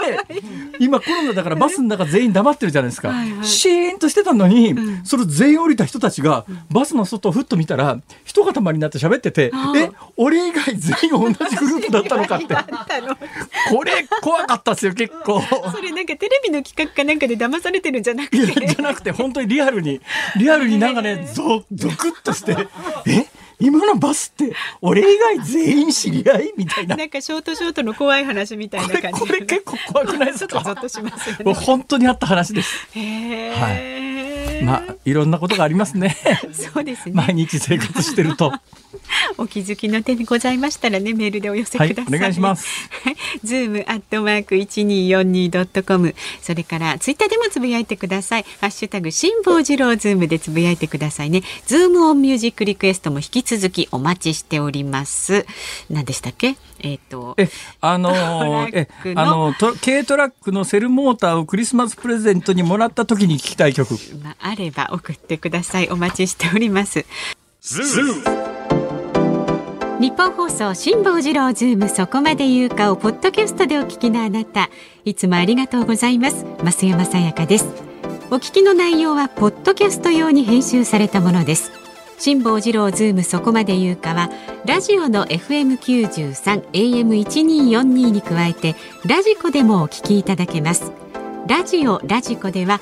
[0.79, 12.47] 今コロナだからバスの中全員黙ってるじゃないですか、はいはい、シーンとしてたのに、うん、それ全員降りた人たちがバスの外をふっと見たら一塊になって喋ってて、うん、え俺以外全員同じグループだったのかって。
[13.69, 15.41] これ怖かったですよ結構。
[15.41, 18.67] それなんかテレビの企画かなんかで騙されてるんじゃなくて。
[18.67, 20.01] じゃなくて本当にリアルに
[20.37, 22.55] リアルになんかねゾゾクッとして。
[23.07, 23.36] え？
[23.59, 26.95] 今のバスって俺以外全員知り合いみたいな。
[26.95, 30.61] なんかショートショートの怖い話みたいな感じこれ結構怖くないですか？
[30.61, 31.53] ちょっとゾッとしますよね。
[31.53, 32.87] 本当にあった話です。
[32.93, 34.16] へはい
[34.63, 36.15] まあいろんなことがありますね。
[36.51, 37.13] そうですね。
[37.13, 38.51] 毎日生活してると。
[39.37, 42.89] お気づきの点ございましたらねメールでお寄せください、はい、お願いします。
[43.43, 48.45] ズームアットマーク一二四二ドットコムそれからツイッターでもつぶやいてください。
[48.59, 51.43] ハッシュタグ辛坊治郎ズームでつぶやいてくださいね。
[51.65, 55.45] ズームオンミュージックリクエストも引き続きお待ちしております。
[55.89, 56.55] 何でしたっけ？
[56.81, 57.49] えっ、ー、とえ
[57.81, 63.95] あのえあのと軽トラックのセルモーターをクリスマスプレゼントにもらった時に聞きたい曲。
[64.23, 65.89] まあ、あれば送ってください。
[65.89, 67.05] お待ちしております。
[67.61, 68.57] ズーム
[69.99, 74.69] 日本放送辛坊治郎ズームそこまで言うかをポッドキャストでお聞きのあなた。
[75.05, 76.45] いつもありがとうございます。
[76.63, 77.87] 増山さやかです。
[78.29, 81.86] お聞きの内容はポッドキャスト用に編集されたものです
[82.19, 84.29] 辛坊治郎ズームそこまで言うかは
[84.65, 88.75] ラジオの FM93 AM1242 に加えて
[89.05, 90.91] ラジコでもお聞きいただけます。
[91.47, 92.81] ラジオラジコでは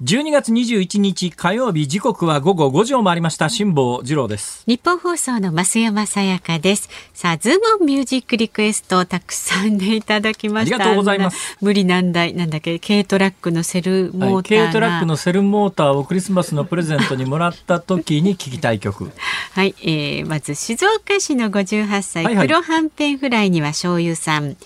[0.00, 3.48] 12月21日火曜日時刻は午後5時を回りました。
[3.48, 4.62] 辛坊治郎です。
[4.64, 6.88] 日本放送の増山さやかです。
[7.12, 10.76] さあズームオンミュージックリクエストたくさんねいただきました。
[10.76, 11.58] ありがとうございます。
[11.60, 12.32] 無理難題。
[12.34, 19.10] なんだっけ軽トラックのセルモーター、はい、軽トラックのセルモーターをクリスマスのプレゼントにもらった時に聞きたい曲。
[19.50, 24.56] はい、えー、まず静岡市の58歳、はいはい、黒はんぺんフライには醤油さん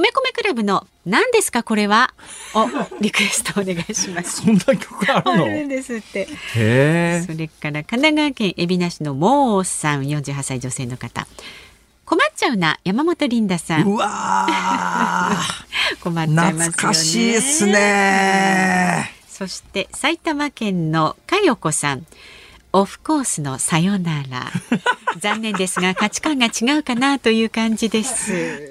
[0.00, 2.12] 米米クラブの何ですかこれは？
[2.54, 2.68] お
[3.00, 4.42] リクエストお願いします。
[4.42, 5.44] そんな曲あるの？
[5.44, 6.28] あるんですって。
[6.56, 11.26] へそれから神奈川県海老名市のモーさん48歳女性の方。
[12.04, 13.86] 困っちゃうな山本リンダさん。
[13.86, 14.46] うわ
[16.00, 16.64] 困っちゃいますよね。
[16.70, 19.10] 懐かしいですね。
[19.28, 22.06] そして埼玉県のかよこさん
[22.72, 24.50] オフコースのさよなら。
[25.18, 28.70] 残念ですが価値観が違うかなという感じです。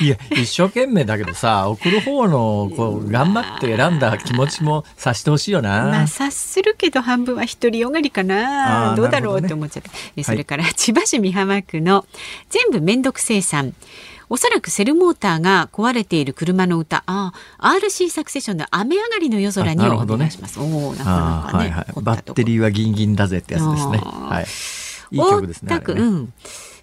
[0.00, 5.82] いや一生懸命だけどさ送る方のこう頑張って選んだ気持ちも察してほしいよな。
[5.84, 8.94] まあ察するけど半分は独りよがりかな。
[8.94, 12.06] どうだろうって思っちゃって、ね、それから、千葉市美浜区の
[12.50, 13.74] 全部めんどくせいさん
[14.30, 20.58] おそらくセルモーターが壊れている車の歌、ああ、RC サクセションの雨上がりの夜空にお願いします。
[20.60, 23.98] ね、おなかなかね、はいはい、バッテリーはギンギンだぜってやつですね。
[23.98, 24.46] はい。
[25.10, 25.78] いい曲ですね。
[25.78, 26.32] ねうん。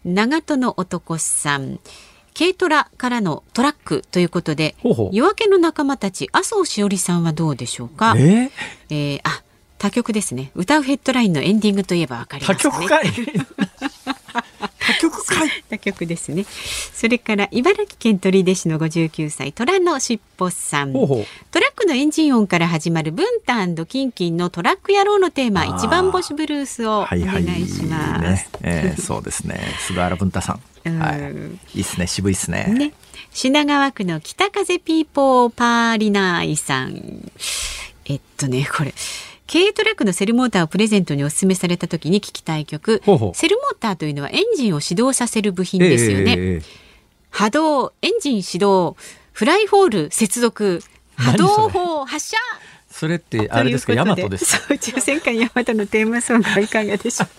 [0.06, 1.80] 長門の男さん。
[2.38, 4.76] 軽トラからのトラックということで
[5.14, 8.14] 夜明けの仲間たち麻生しおりさんはどうでしょうか？
[8.18, 8.52] えー、
[8.90, 9.42] えー、あ
[9.78, 12.72] 他局ですね歌うヘッドラインのエンディングといえばわかりますね。
[12.72, 13.06] 他局かい
[14.80, 15.50] 他局かい。
[15.70, 16.46] 他局ですね。
[16.94, 20.94] それから茨城県取手市の59歳虎のしっぽさん。
[20.94, 21.26] トラッ
[21.76, 28.32] クのエンジン音から始まるブンタキンキンのトラック野郎のテーマ一番星ブルースをお願いします、はいはい。
[28.32, 28.50] ね。
[28.62, 29.60] えー、そうですね。
[29.88, 32.08] 菅原文太さん、はい、いいですね。
[32.08, 32.66] 渋いですね。
[32.68, 32.94] ね。
[33.32, 37.32] 品川区の北風ピーポーパーリナイさん。
[38.06, 38.94] えっとねこれ
[39.52, 43.02] 軽トラックのセルモーターをプレゼントにお勧めされた時に聞きたい曲。
[43.06, 43.12] セ
[43.48, 46.64] ルモーターというのはエンジンを始動させる部品ですよね、えー、
[47.30, 48.98] 波動エンジン始動
[49.34, 50.82] フライホール接続
[51.16, 52.38] 波動砲発射。
[52.90, 53.94] それってあれですか？
[53.94, 57.30] ヤマトです宇宙戦艦ヤマトのテーマソングはいかがでしょう？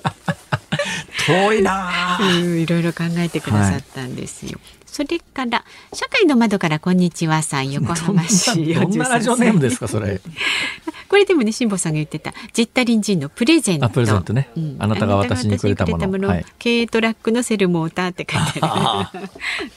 [1.26, 10.22] 遠いないろいろ考えてくださったんですよ、はいそれから社会の窓からこんにちはさん横浜市どんなラジオネームですかそれ
[11.08, 13.88] これでもね辛坊さんが言ってたジッタリンジンのプレゼント。
[13.88, 16.18] プレゼントね、うん、あなたが私にくれたもの。
[16.18, 19.12] の、はい、軽トラックのセルモーターって書いてあ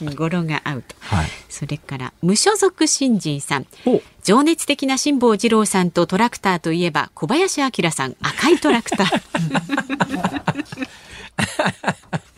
[0.02, 0.16] る。
[0.16, 3.68] 語呂が合うと、はい、それから無所属新人さん。
[4.24, 8.16] 情熱的な辛坊治郎さんとトラクターといえば小林明さん。
[8.22, 9.22] 赤いトラクター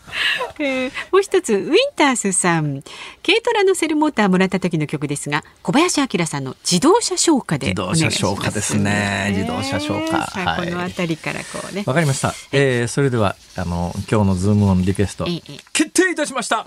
[0.60, 2.84] えー、もう一つウィンタースさん。
[3.26, 9.34] 軽トラのセルモーターもらった時の曲ですが小林旭さんの自動車ショー歌で自動車ショー歌ですね。
[9.36, 11.84] 自動車ショー歌、はい、この辺りからこうね。
[11.86, 16.64] わかりました、えー、それではあの今日のズームオンリクエスト、えー、決定いたしました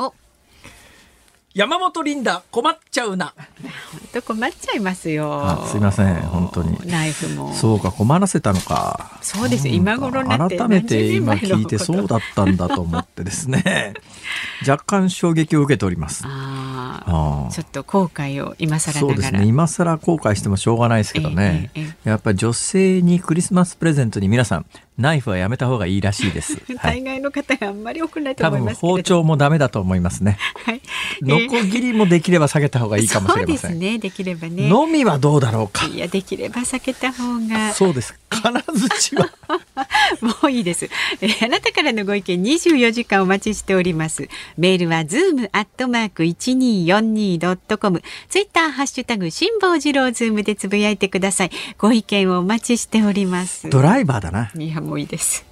[1.55, 3.33] 山本リンダ困っちゃうな。
[3.33, 5.65] 本当困っちゃいますよ。
[5.69, 6.77] すいません本当に。
[6.85, 7.55] ナイフも。
[7.55, 9.21] そうか困らせたのか。
[9.23, 13.95] そうです今頃改めて今聞いてそうだったんだと思ってですね。
[14.69, 16.25] 若干衝撃を受けております。
[16.27, 17.53] ああ。
[17.53, 21.71] ちょっと後悔を今更そうですね今更後悔してもしょうがないですけどね。
[21.77, 26.57] えええ、やっぱり女性にクリスマスプレゼントに皆さんナイフはやめた方がいいらしいです。
[26.83, 30.39] 大概の方があんまり多くないと思います多分包丁もダメだと思いますね。
[30.65, 30.81] はい。
[31.23, 33.59] ノコギリもできれば避けた方がいいかもしれません。
[33.59, 33.99] そうですね。
[33.99, 34.69] できればね。
[34.69, 35.87] のみはどうだろうか。
[35.87, 37.73] いやできれば避けた方が。
[37.73, 38.15] そうです。
[38.43, 39.31] 金槌は
[40.21, 40.89] もういいです、
[41.21, 55.45] えー、あなたからのご意見24時間お待ちしておりますメールはズームアットマーク 1242.com ツイッターハッシュタグ辛坊治郎ズームでつぶやいてくださいご意見をお待ちしておりますドライバーだないやもいいです。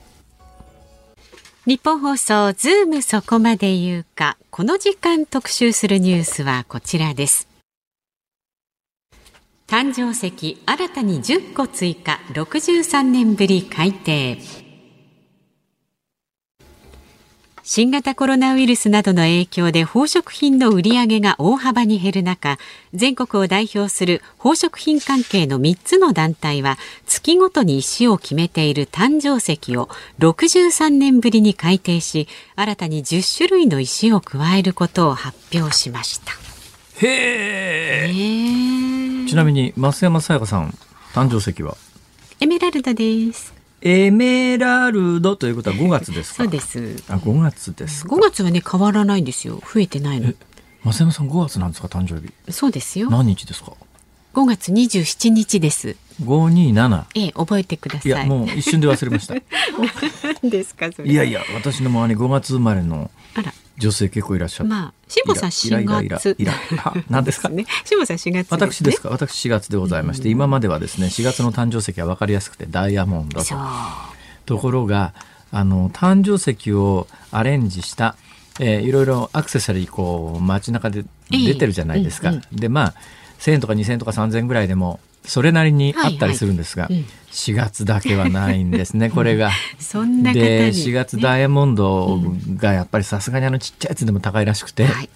[1.65, 4.37] 日本放送ズームそこまで言うか。
[4.51, 7.49] この時間特集するニュースはこちらです。
[9.69, 12.21] 誕生石新たに10個追加。
[12.33, 14.39] 63年ぶり改定。
[17.75, 22.59] 新型コロナウイルスなどの影響で宝飾品の売り上げが大幅に減る中
[22.93, 36.33] 全国を代表する宝飾品関係の3つの団体は月ごとに石を決めている誕生石を63年ぶりに改定し新たに10種類の石を加えることを発表しました。
[37.07, 39.27] へえ。
[39.27, 40.77] ちなみに増山さやかさん
[41.15, 41.79] 誕生石は？
[42.39, 43.52] エメラルドです。
[43.85, 47.03] エメラルドということは5月ですそうです。
[47.09, 49.61] あ、5月です5月はね変わらないんですよ。
[49.75, 50.33] 増えてないの。
[50.85, 52.33] 増山さん5月なんですか誕生日？
[52.53, 53.11] そうですよ。
[53.11, 53.73] 何日ですか
[54.35, 55.97] ？5月27日です。
[56.23, 57.05] 527。
[57.17, 58.13] ええ、覚えてください。
[58.13, 59.35] いや、もう一瞬で忘れました。
[60.49, 63.11] ですか、いやいや、私の周り5月生まれの
[63.79, 64.69] 女性結構いらっしゃる。
[64.69, 66.37] まあ、辛坊さん4月。
[66.39, 66.53] いら
[67.09, 67.49] 何ですか？
[67.51, 67.67] ね。
[67.85, 69.09] 辛坊さん4月、私ですか？
[69.11, 73.55] 私4月でございまして、今まではですね、4月の誕生石は分かりやすくてダイヤモンドと。
[74.47, 75.13] ところが、
[75.51, 78.17] あの、誕生石をアレンジした、
[78.61, 82.33] えー、いろいろアクセサリーこう街中で出てるじゃないですか。
[82.53, 82.95] でまあ
[83.39, 89.51] 1,000円とか2,000円とか3,000円ぐらいでもそれなりにあったりするんですが、はいはい、4月だけはないんですねこれが。
[89.79, 92.21] そんなで4月ダイヤモンド
[92.57, 94.85] がやっぱりさすがにあのちっちゃいやつでも高いらしくて。
[94.87, 95.09] はい。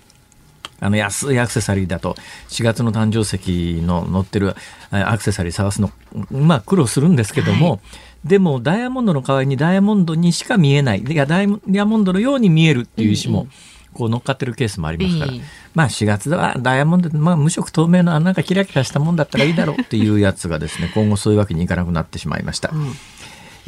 [0.78, 2.16] あの安いアクセサリーだと
[2.50, 4.54] 4月の誕生石の載ってる
[4.90, 5.90] アクセサリー探すの
[6.30, 7.80] まあ苦労するんですけども、はい、
[8.28, 11.02] でもダイヤモンドの代わりにダイヤモンドにしか見えない。
[11.02, 13.46] いやダイヤモンドのように見えるっていう石も
[13.96, 15.32] こう乗っかってるケースもありますから、
[15.74, 22.70] まあ4月はダイヤモンド、まあ、無色透明のなんかキラキラしたもんだったらいいだろうっていうやつがですね 今後そういうわけにいかなくなってしまいました。
[22.72, 22.94] うん。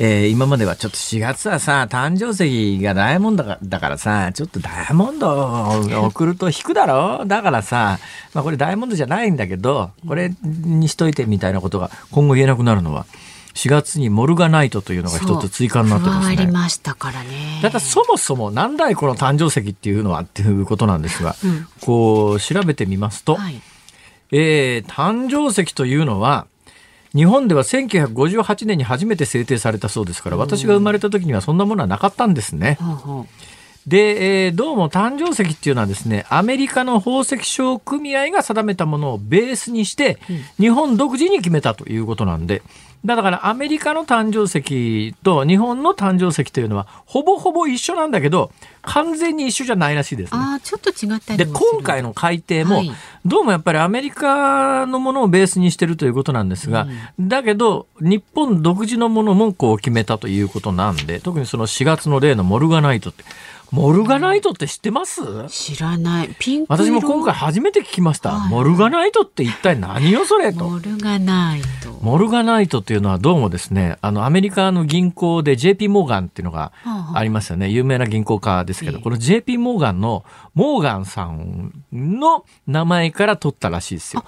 [0.00, 7.98] えー、今まではちょっと4月はさ、誕生石がダイヤモンドだからさ、ちょっとダイヤモンドを送ると引くだろだからさ、
[8.32, 13.06] まあこれダイヤモンドじゃないんだけど、これにしといてみたいなことが今後言えなくなるのは、
[13.58, 16.36] 4月にモルガナイトというのが一つ追加になってますね。
[16.36, 17.58] 加わりましたからね。
[17.60, 23.60] だからそもそも何だいこの誕生石っていうのはっていうことなんですが、うん、こう調べてみますと、はい、
[24.30, 26.46] えー、誕生石というのは、
[27.16, 32.78] 日本では1958年に初めて制定されたそうですから、私が生まれた時にはそんなものはなかったんですね。
[33.88, 40.18] で、えー、どうも誕生石っていうのはですね、アメリカの宝石商組合が定めたものをベースにして、
[40.60, 42.62] 日本独自に決めたということなんで、
[43.16, 48.50] だからアメリカの誕生石と日本の誕生石というのはほぼほぼ一緒なんだけど
[48.82, 50.40] 完全に一緒じゃないらしいですね。
[50.40, 52.82] あちょっと違ったで今回の改定も、
[53.24, 56.86] どうもやっぱりアメリカのものをベースにしてるということなんですが、
[57.18, 63.24] うん、だけど日本独自のものもこう決めたということなんで特にその4月の例のモルガナイトって
[63.70, 65.20] モルガナイトって知ってます？
[65.48, 66.34] 知らない。
[66.38, 68.38] ピンク私も今回初めて聞きました。
[68.38, 70.64] モルガナイトって一体何よそれと。
[70.68, 71.90] モルガナイト。
[72.00, 76.72] モルガナイトっていうのはどうもですね、あの、アメリカの銀行で JP モーガンっていうのが
[77.14, 77.68] ありますよね。
[77.68, 84.24] 有名な銀行家ですけど、この JP モーガンのモーガンさんの名前から取ったらしいですよ。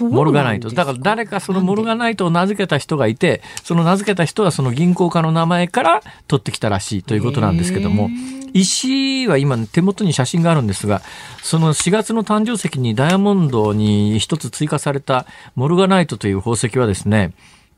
[0.00, 0.70] モルガナイト。
[0.70, 8.10] だから誰かそのモルガナイトを名付けた人がいて、その名付けた人はその銀行家の名前から取ってきたらしいということなんですけども、
[8.52, 11.02] 石は今手元に写真があるんですが、
[11.42, 17.32] その4月の誕生石にダイヤモンドに一つ追加されたモルガナイトという宝石はですね、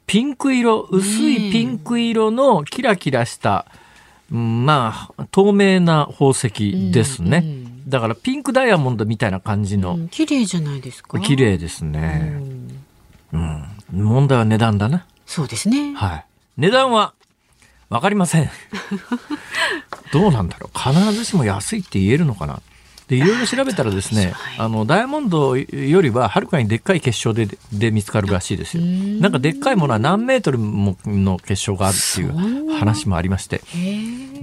[0.07, 3.67] ピンク色、薄いピンク色のキラキラした、
[4.31, 7.43] まあ、透明な宝石ですね。
[7.45, 9.95] うんうんだからピンクダイヤモンドみたいな感じの。
[9.95, 11.19] うん、綺麗じゃないですか。
[11.19, 12.41] 綺麗ですね。
[13.33, 14.05] うん、うん。
[14.05, 15.07] 問題は値段だな。
[15.27, 15.95] そうですね。
[15.95, 16.25] はい。
[16.59, 17.15] 値段は
[17.89, 18.51] わかりません。
[20.13, 20.79] どうなんだろう。
[20.79, 22.61] 必ずしも安いって言えるのかな。
[23.09, 28.83] でいろいろ調べたらですね、あのダイヤモンドよりははるかにでっかい結晶でで見つかるらしいですよ。
[28.85, 33.63] なんかでっかいものは何メートルもの結晶があるっていう話もありまして、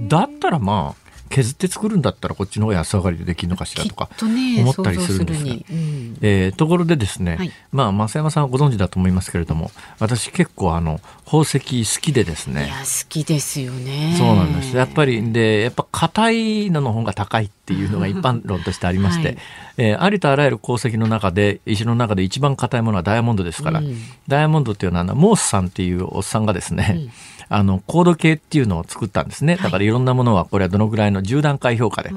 [0.08, 12.66] だったらまあ削って作るんだったらこっちの方が安上がりでできるのかしらとか思ったりするんですが、ねうん、えー、ところでですね、はい、まあ増山さんはご存知だと思いますけれども私結構あの宝石好きでですね。
[12.66, 14.14] いや好きですよね。
[14.16, 14.76] そうなんです。
[14.76, 19.38] やっぱりでやっぱ硬いのの方が高いっていうのが一般論としてありまして、はい、
[19.78, 23.96] えー、ありとあらゆる鉱石の中で石の中で一番硬いものはダイヤモンドですから、うん、
[24.28, 29.56] ダイヤモンドっていうのはモースさんっていうおっさんがですね、うんあの、コード系っていうのを作ったんですね。
[29.56, 32.10] だからいろんなものは、これはどのぐらいの10段階評価で。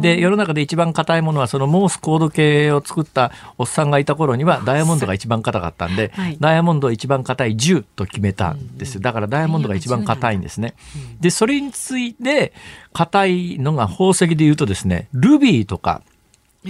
[0.00, 9.00] で、世の中で一番硬いものは、そのモースコード系を作ったおっさんがいた頃には、ダイヤモンドが一番硬かったんで、はい、ダイヤモンドを一番硬い10と決めたんですよ。
[9.00, 10.74] だからダイヤモンドが一番硬いんですね。
[11.20, 12.52] で、それについて、
[12.92, 16.02] 硬いのが宝石で言うとですね、ルビーとか、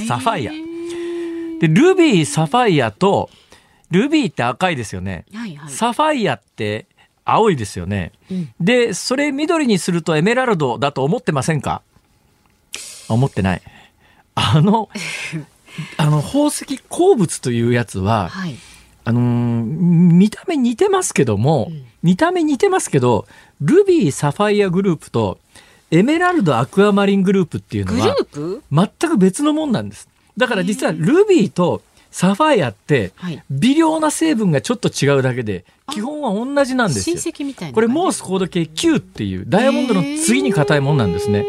[0.06, 0.52] サファイア。
[1.60, 3.30] で、ルビー、サファイアと、
[3.90, 5.24] ルビーって赤いですよね。
[5.34, 6.86] はいはい、サファイアって
[7.24, 11.82] 青いですよね、うん、でそれ緑にするとエメラルドだと思ってませんか？
[13.08, 13.62] 思ってない。
[14.34, 14.88] あの
[15.96, 18.56] あの宝石鉱物というやつは、はい、
[19.04, 23.26] あのー、見た目似てますけども、うん、見た目似てますけど
[23.60, 25.38] ルビーサファイアグループと
[25.90, 28.16] エメラルドアクアマリングループっていうのは
[28.70, 30.08] 全く別のもんなんです。
[30.36, 33.12] だから実はルビーとサファイアって
[33.50, 37.16] 微量な成分がちょっと違うだけで基本は同じなんですよ。
[37.72, 41.44] これモースコード系9っていうダイヤモンドの次に硬いもんなんですね。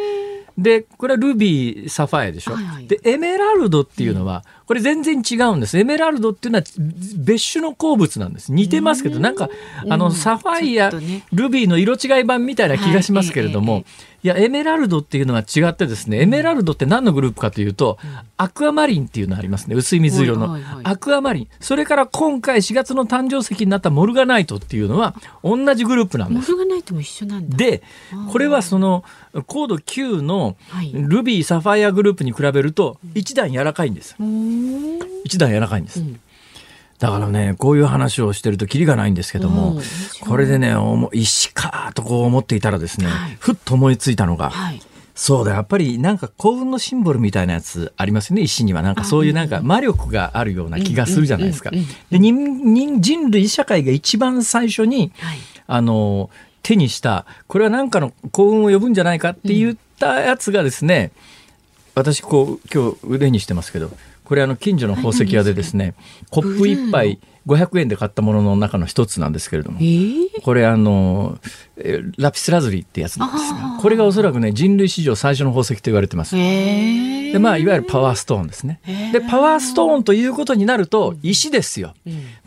[0.57, 5.78] でこれはルビーサファイアでしょ、はいはい、でエメラルドっていうのは、これ全然違うんです。
[5.78, 6.63] エメラルドっていうのは
[7.17, 8.53] 別種の鉱物なんです。
[8.53, 9.49] 似てますけど、なんか、
[9.89, 10.89] あの、サファイア、
[11.34, 13.84] ルビーの色違い版みたいな気がしますけれども、
[14.24, 17.97] いや、エメラルドっていうのは違ってですね、エメラルドって何のグループかというと、
[18.38, 19.76] アクアマリンっていうのありますね。
[19.76, 20.59] 薄い水色の。
[20.84, 21.47] アクアマリン。
[21.59, 26.51] それから今回4月の誕生石になったモルガナイトっていうのは、同じグループなんです。
[26.51, 27.57] モルガナイトも一緒なんだ。
[27.57, 27.82] で、
[28.32, 29.03] これはその、
[29.47, 30.55] 高度9の
[30.93, 34.15] ルビー、サファイアグループに比べると、一段柔らかいんです。
[35.24, 35.99] 一段柔らかいんです。
[35.99, 36.20] うん。
[36.99, 39.82] だからね、こういう話をしてるとキリがないんですけども、
[40.20, 40.76] これでね、
[41.14, 44.82] 石かとこう思っていたらですね、はい、ふっと思いついたのが、はい、
[45.16, 48.84] そうだ、やっぱりなんか幸運のシンボルみたいなやつありますよね、石には。
[48.84, 51.72] なんかそういうなんか魔力があるような気がするじゃないですか。
[51.72, 56.30] で人人類社会が一番最初に、はい、あの、
[56.62, 61.12] 手にした、これは何かの幸運を呼ぶんじゃないかって言ったやつがですね、
[61.95, 63.91] 私こう今日腕にしてますけど
[64.32, 65.93] これあの近所の宝石屋でですね
[66.32, 69.79] コップ一杯500円で買ったものの中の一つなんですけれども、
[70.43, 71.38] これあの
[72.17, 76.38] ラピスラズリってやつなんですがこれがおそらくね人類史上最初の宝石と言われてます。
[76.38, 78.79] でまあいわゆるパワーストーンですね。
[79.11, 81.93] でパワーストーンということになると石ですよ。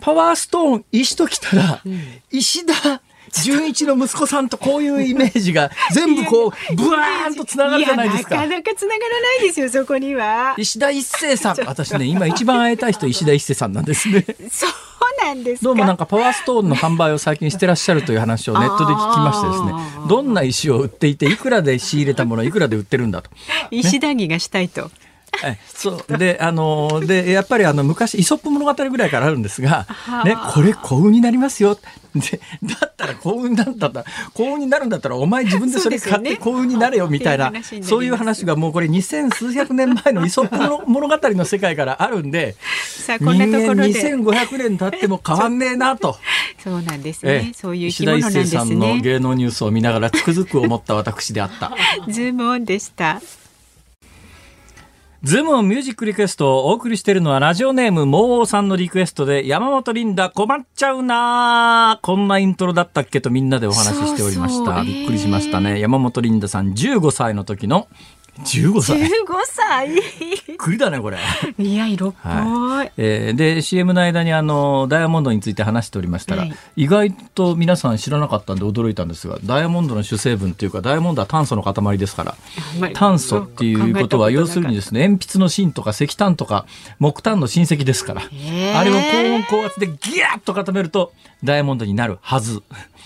[0.00, 1.82] パワーストーン石ときたら
[2.30, 3.02] 石田
[3.42, 8.36] 純一の息子さんとこういうイメージが 全部こうブワーンとつながるじゃないですか？
[8.36, 10.54] なかなかつながらないですよそこには。
[10.56, 14.24] 石田一生さん私ね今一番会いたい人石田一生さんなんですね。
[14.50, 14.70] そう
[15.26, 19.72] なんですどうもなんかパワーストーンの販売を最近してらっしゃるという話をネットで聞きましてですね
[20.08, 23.36] どんな石を売っていていくらで仕入れたものいくらで売ってるんだと、ね、
[23.70, 24.90] 石談義がしたいと。
[25.42, 29.86] え そうであのでやっぱりあの昔イソップ物語ぐらいからあるんですが、
[30.24, 31.78] ね、これ幸運になりますよ。
[32.14, 42.54] でだったら幸運なんだったら幸運になるんだったらお前自分でそれ買って幸運になれよみたいなそういう話がもうこれ二千数百年前のイソップの 物語の世界からあるんで
[42.84, 44.14] さあこんなところで。
[44.14, 46.16] 2500年経っても変わんねえなと。
[46.62, 48.58] そうなんですね、そういう生き物なんですね。
[48.58, 51.72] さんの芸能ニュースを見ながらつくづく思った私であった。
[52.08, 53.20] ズームオンでした
[55.24, 64.82] ズームオンミュージックリクエストをお送りしているのはラジオネームモーさんのリクエストで山本リンダ困っちゃうなこんなイントロだったっけとみんなでお話ししておりました。
[64.82, 65.80] びっくりしましたね。
[65.80, 67.88] 山本リンダさん15歳の時の
[68.40, 69.08] 15歳 ?15
[69.44, 71.18] 歳くりだね、これ。
[71.58, 72.32] いや、色っぽい。
[72.32, 82.36] はい、えー、で、CM の間にあの、ダイヤモンドについて話しておりましたら、はい、意外と皆さん知らなかったんで驚いたんですが、ダイヤモンドの主成分っていうか、ダイヤモンドは炭素の塊ですから、
[82.94, 86.66] 炭素っていうことは、要するにですね、鉛筆の芯とか石炭とか
[86.98, 91.12] 木炭の親戚ですから、あれを高温高圧でギャッと固めると、
[91.44, 92.62] ダイヤモンドになるはず。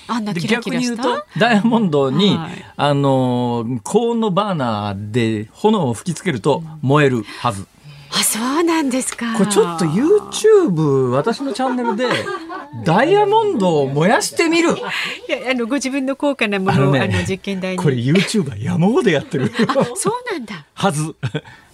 [0.09, 7.67] あんなキラキラ逆に言うとダイヤモンドに、はい、あの高温のバーナーで炎を吹きつけると燃えるはず。
[8.11, 9.35] あそうなんですか。
[9.37, 12.07] これちょっと YouTube 私のチャンネルで
[12.85, 14.71] ダイヤモンドを燃やしてみる。
[14.71, 14.73] い
[15.31, 17.79] やあのご自分の高価なものをあ、ね、の実験台に。
[17.79, 19.53] これ YouTuber 山ほどやってる。
[19.95, 20.65] そうなんだ。
[20.73, 21.15] はず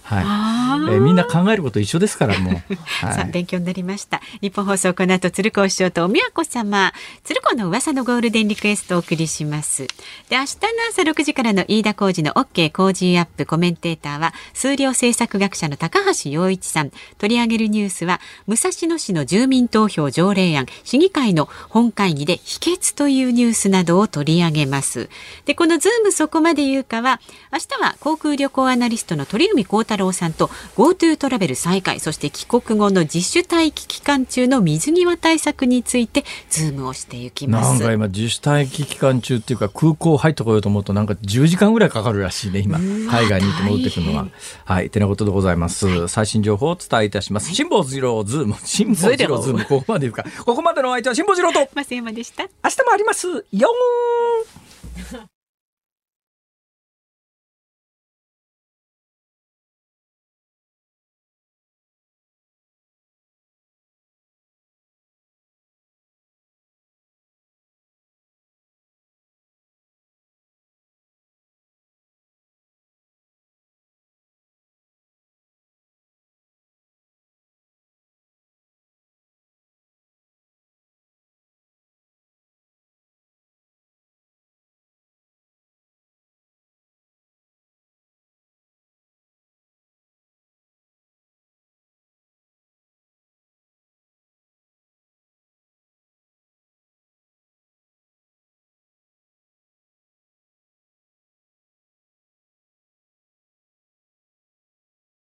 [0.05, 2.53] はい、えー、みんな考えること一緒ですからもう、
[2.85, 4.21] はい、さあ勉強になりました。
[4.39, 6.93] 日本放送この後鶴子師匠とおみやこ様。
[7.23, 9.87] 鶴子の噂のゴールデンリクエストをお送りします。
[10.29, 10.47] で明日の
[10.91, 16.91] 朝6時からの飯田浩二の OK 工事アップコメンテーターは数量政策学者の高橋洋一さん。
[17.17, 25.09] 取り上げるニュースは武蔵野市の住民投票条例案市議会の本会議で否決というニュースなどを取り上げます。
[25.45, 27.19] でこのズームそこまで言うかは
[27.51, 37.71] 明日は航空旅行アナリストの鳥海高太郎さんと GoTo トラベル再開そして帰国後の自主待機期間中の水際対策についてズームをしていきます。
[37.71, 42.77] なんか今自主待機期間中っていうか空港入ってこようと思うとなんか10時間ぐらいかかるらしいね今。
[42.77, 44.27] 海外に行って戻ってくるのは。
[44.65, 44.89] はい。
[44.89, 47.53] てなことでございます、はい、最新情報をお伝えいたします。
[47.53, 48.55] 辛坊治郎ズーム。
[48.63, 49.65] 辛坊治郎ズーム。
[49.65, 51.59] ここまで言うかここまでのお相手は辛坊治郎と。
[51.73, 52.43] 増山でした。
[52.43, 53.27] 明日もあります。
[53.51, 53.69] よ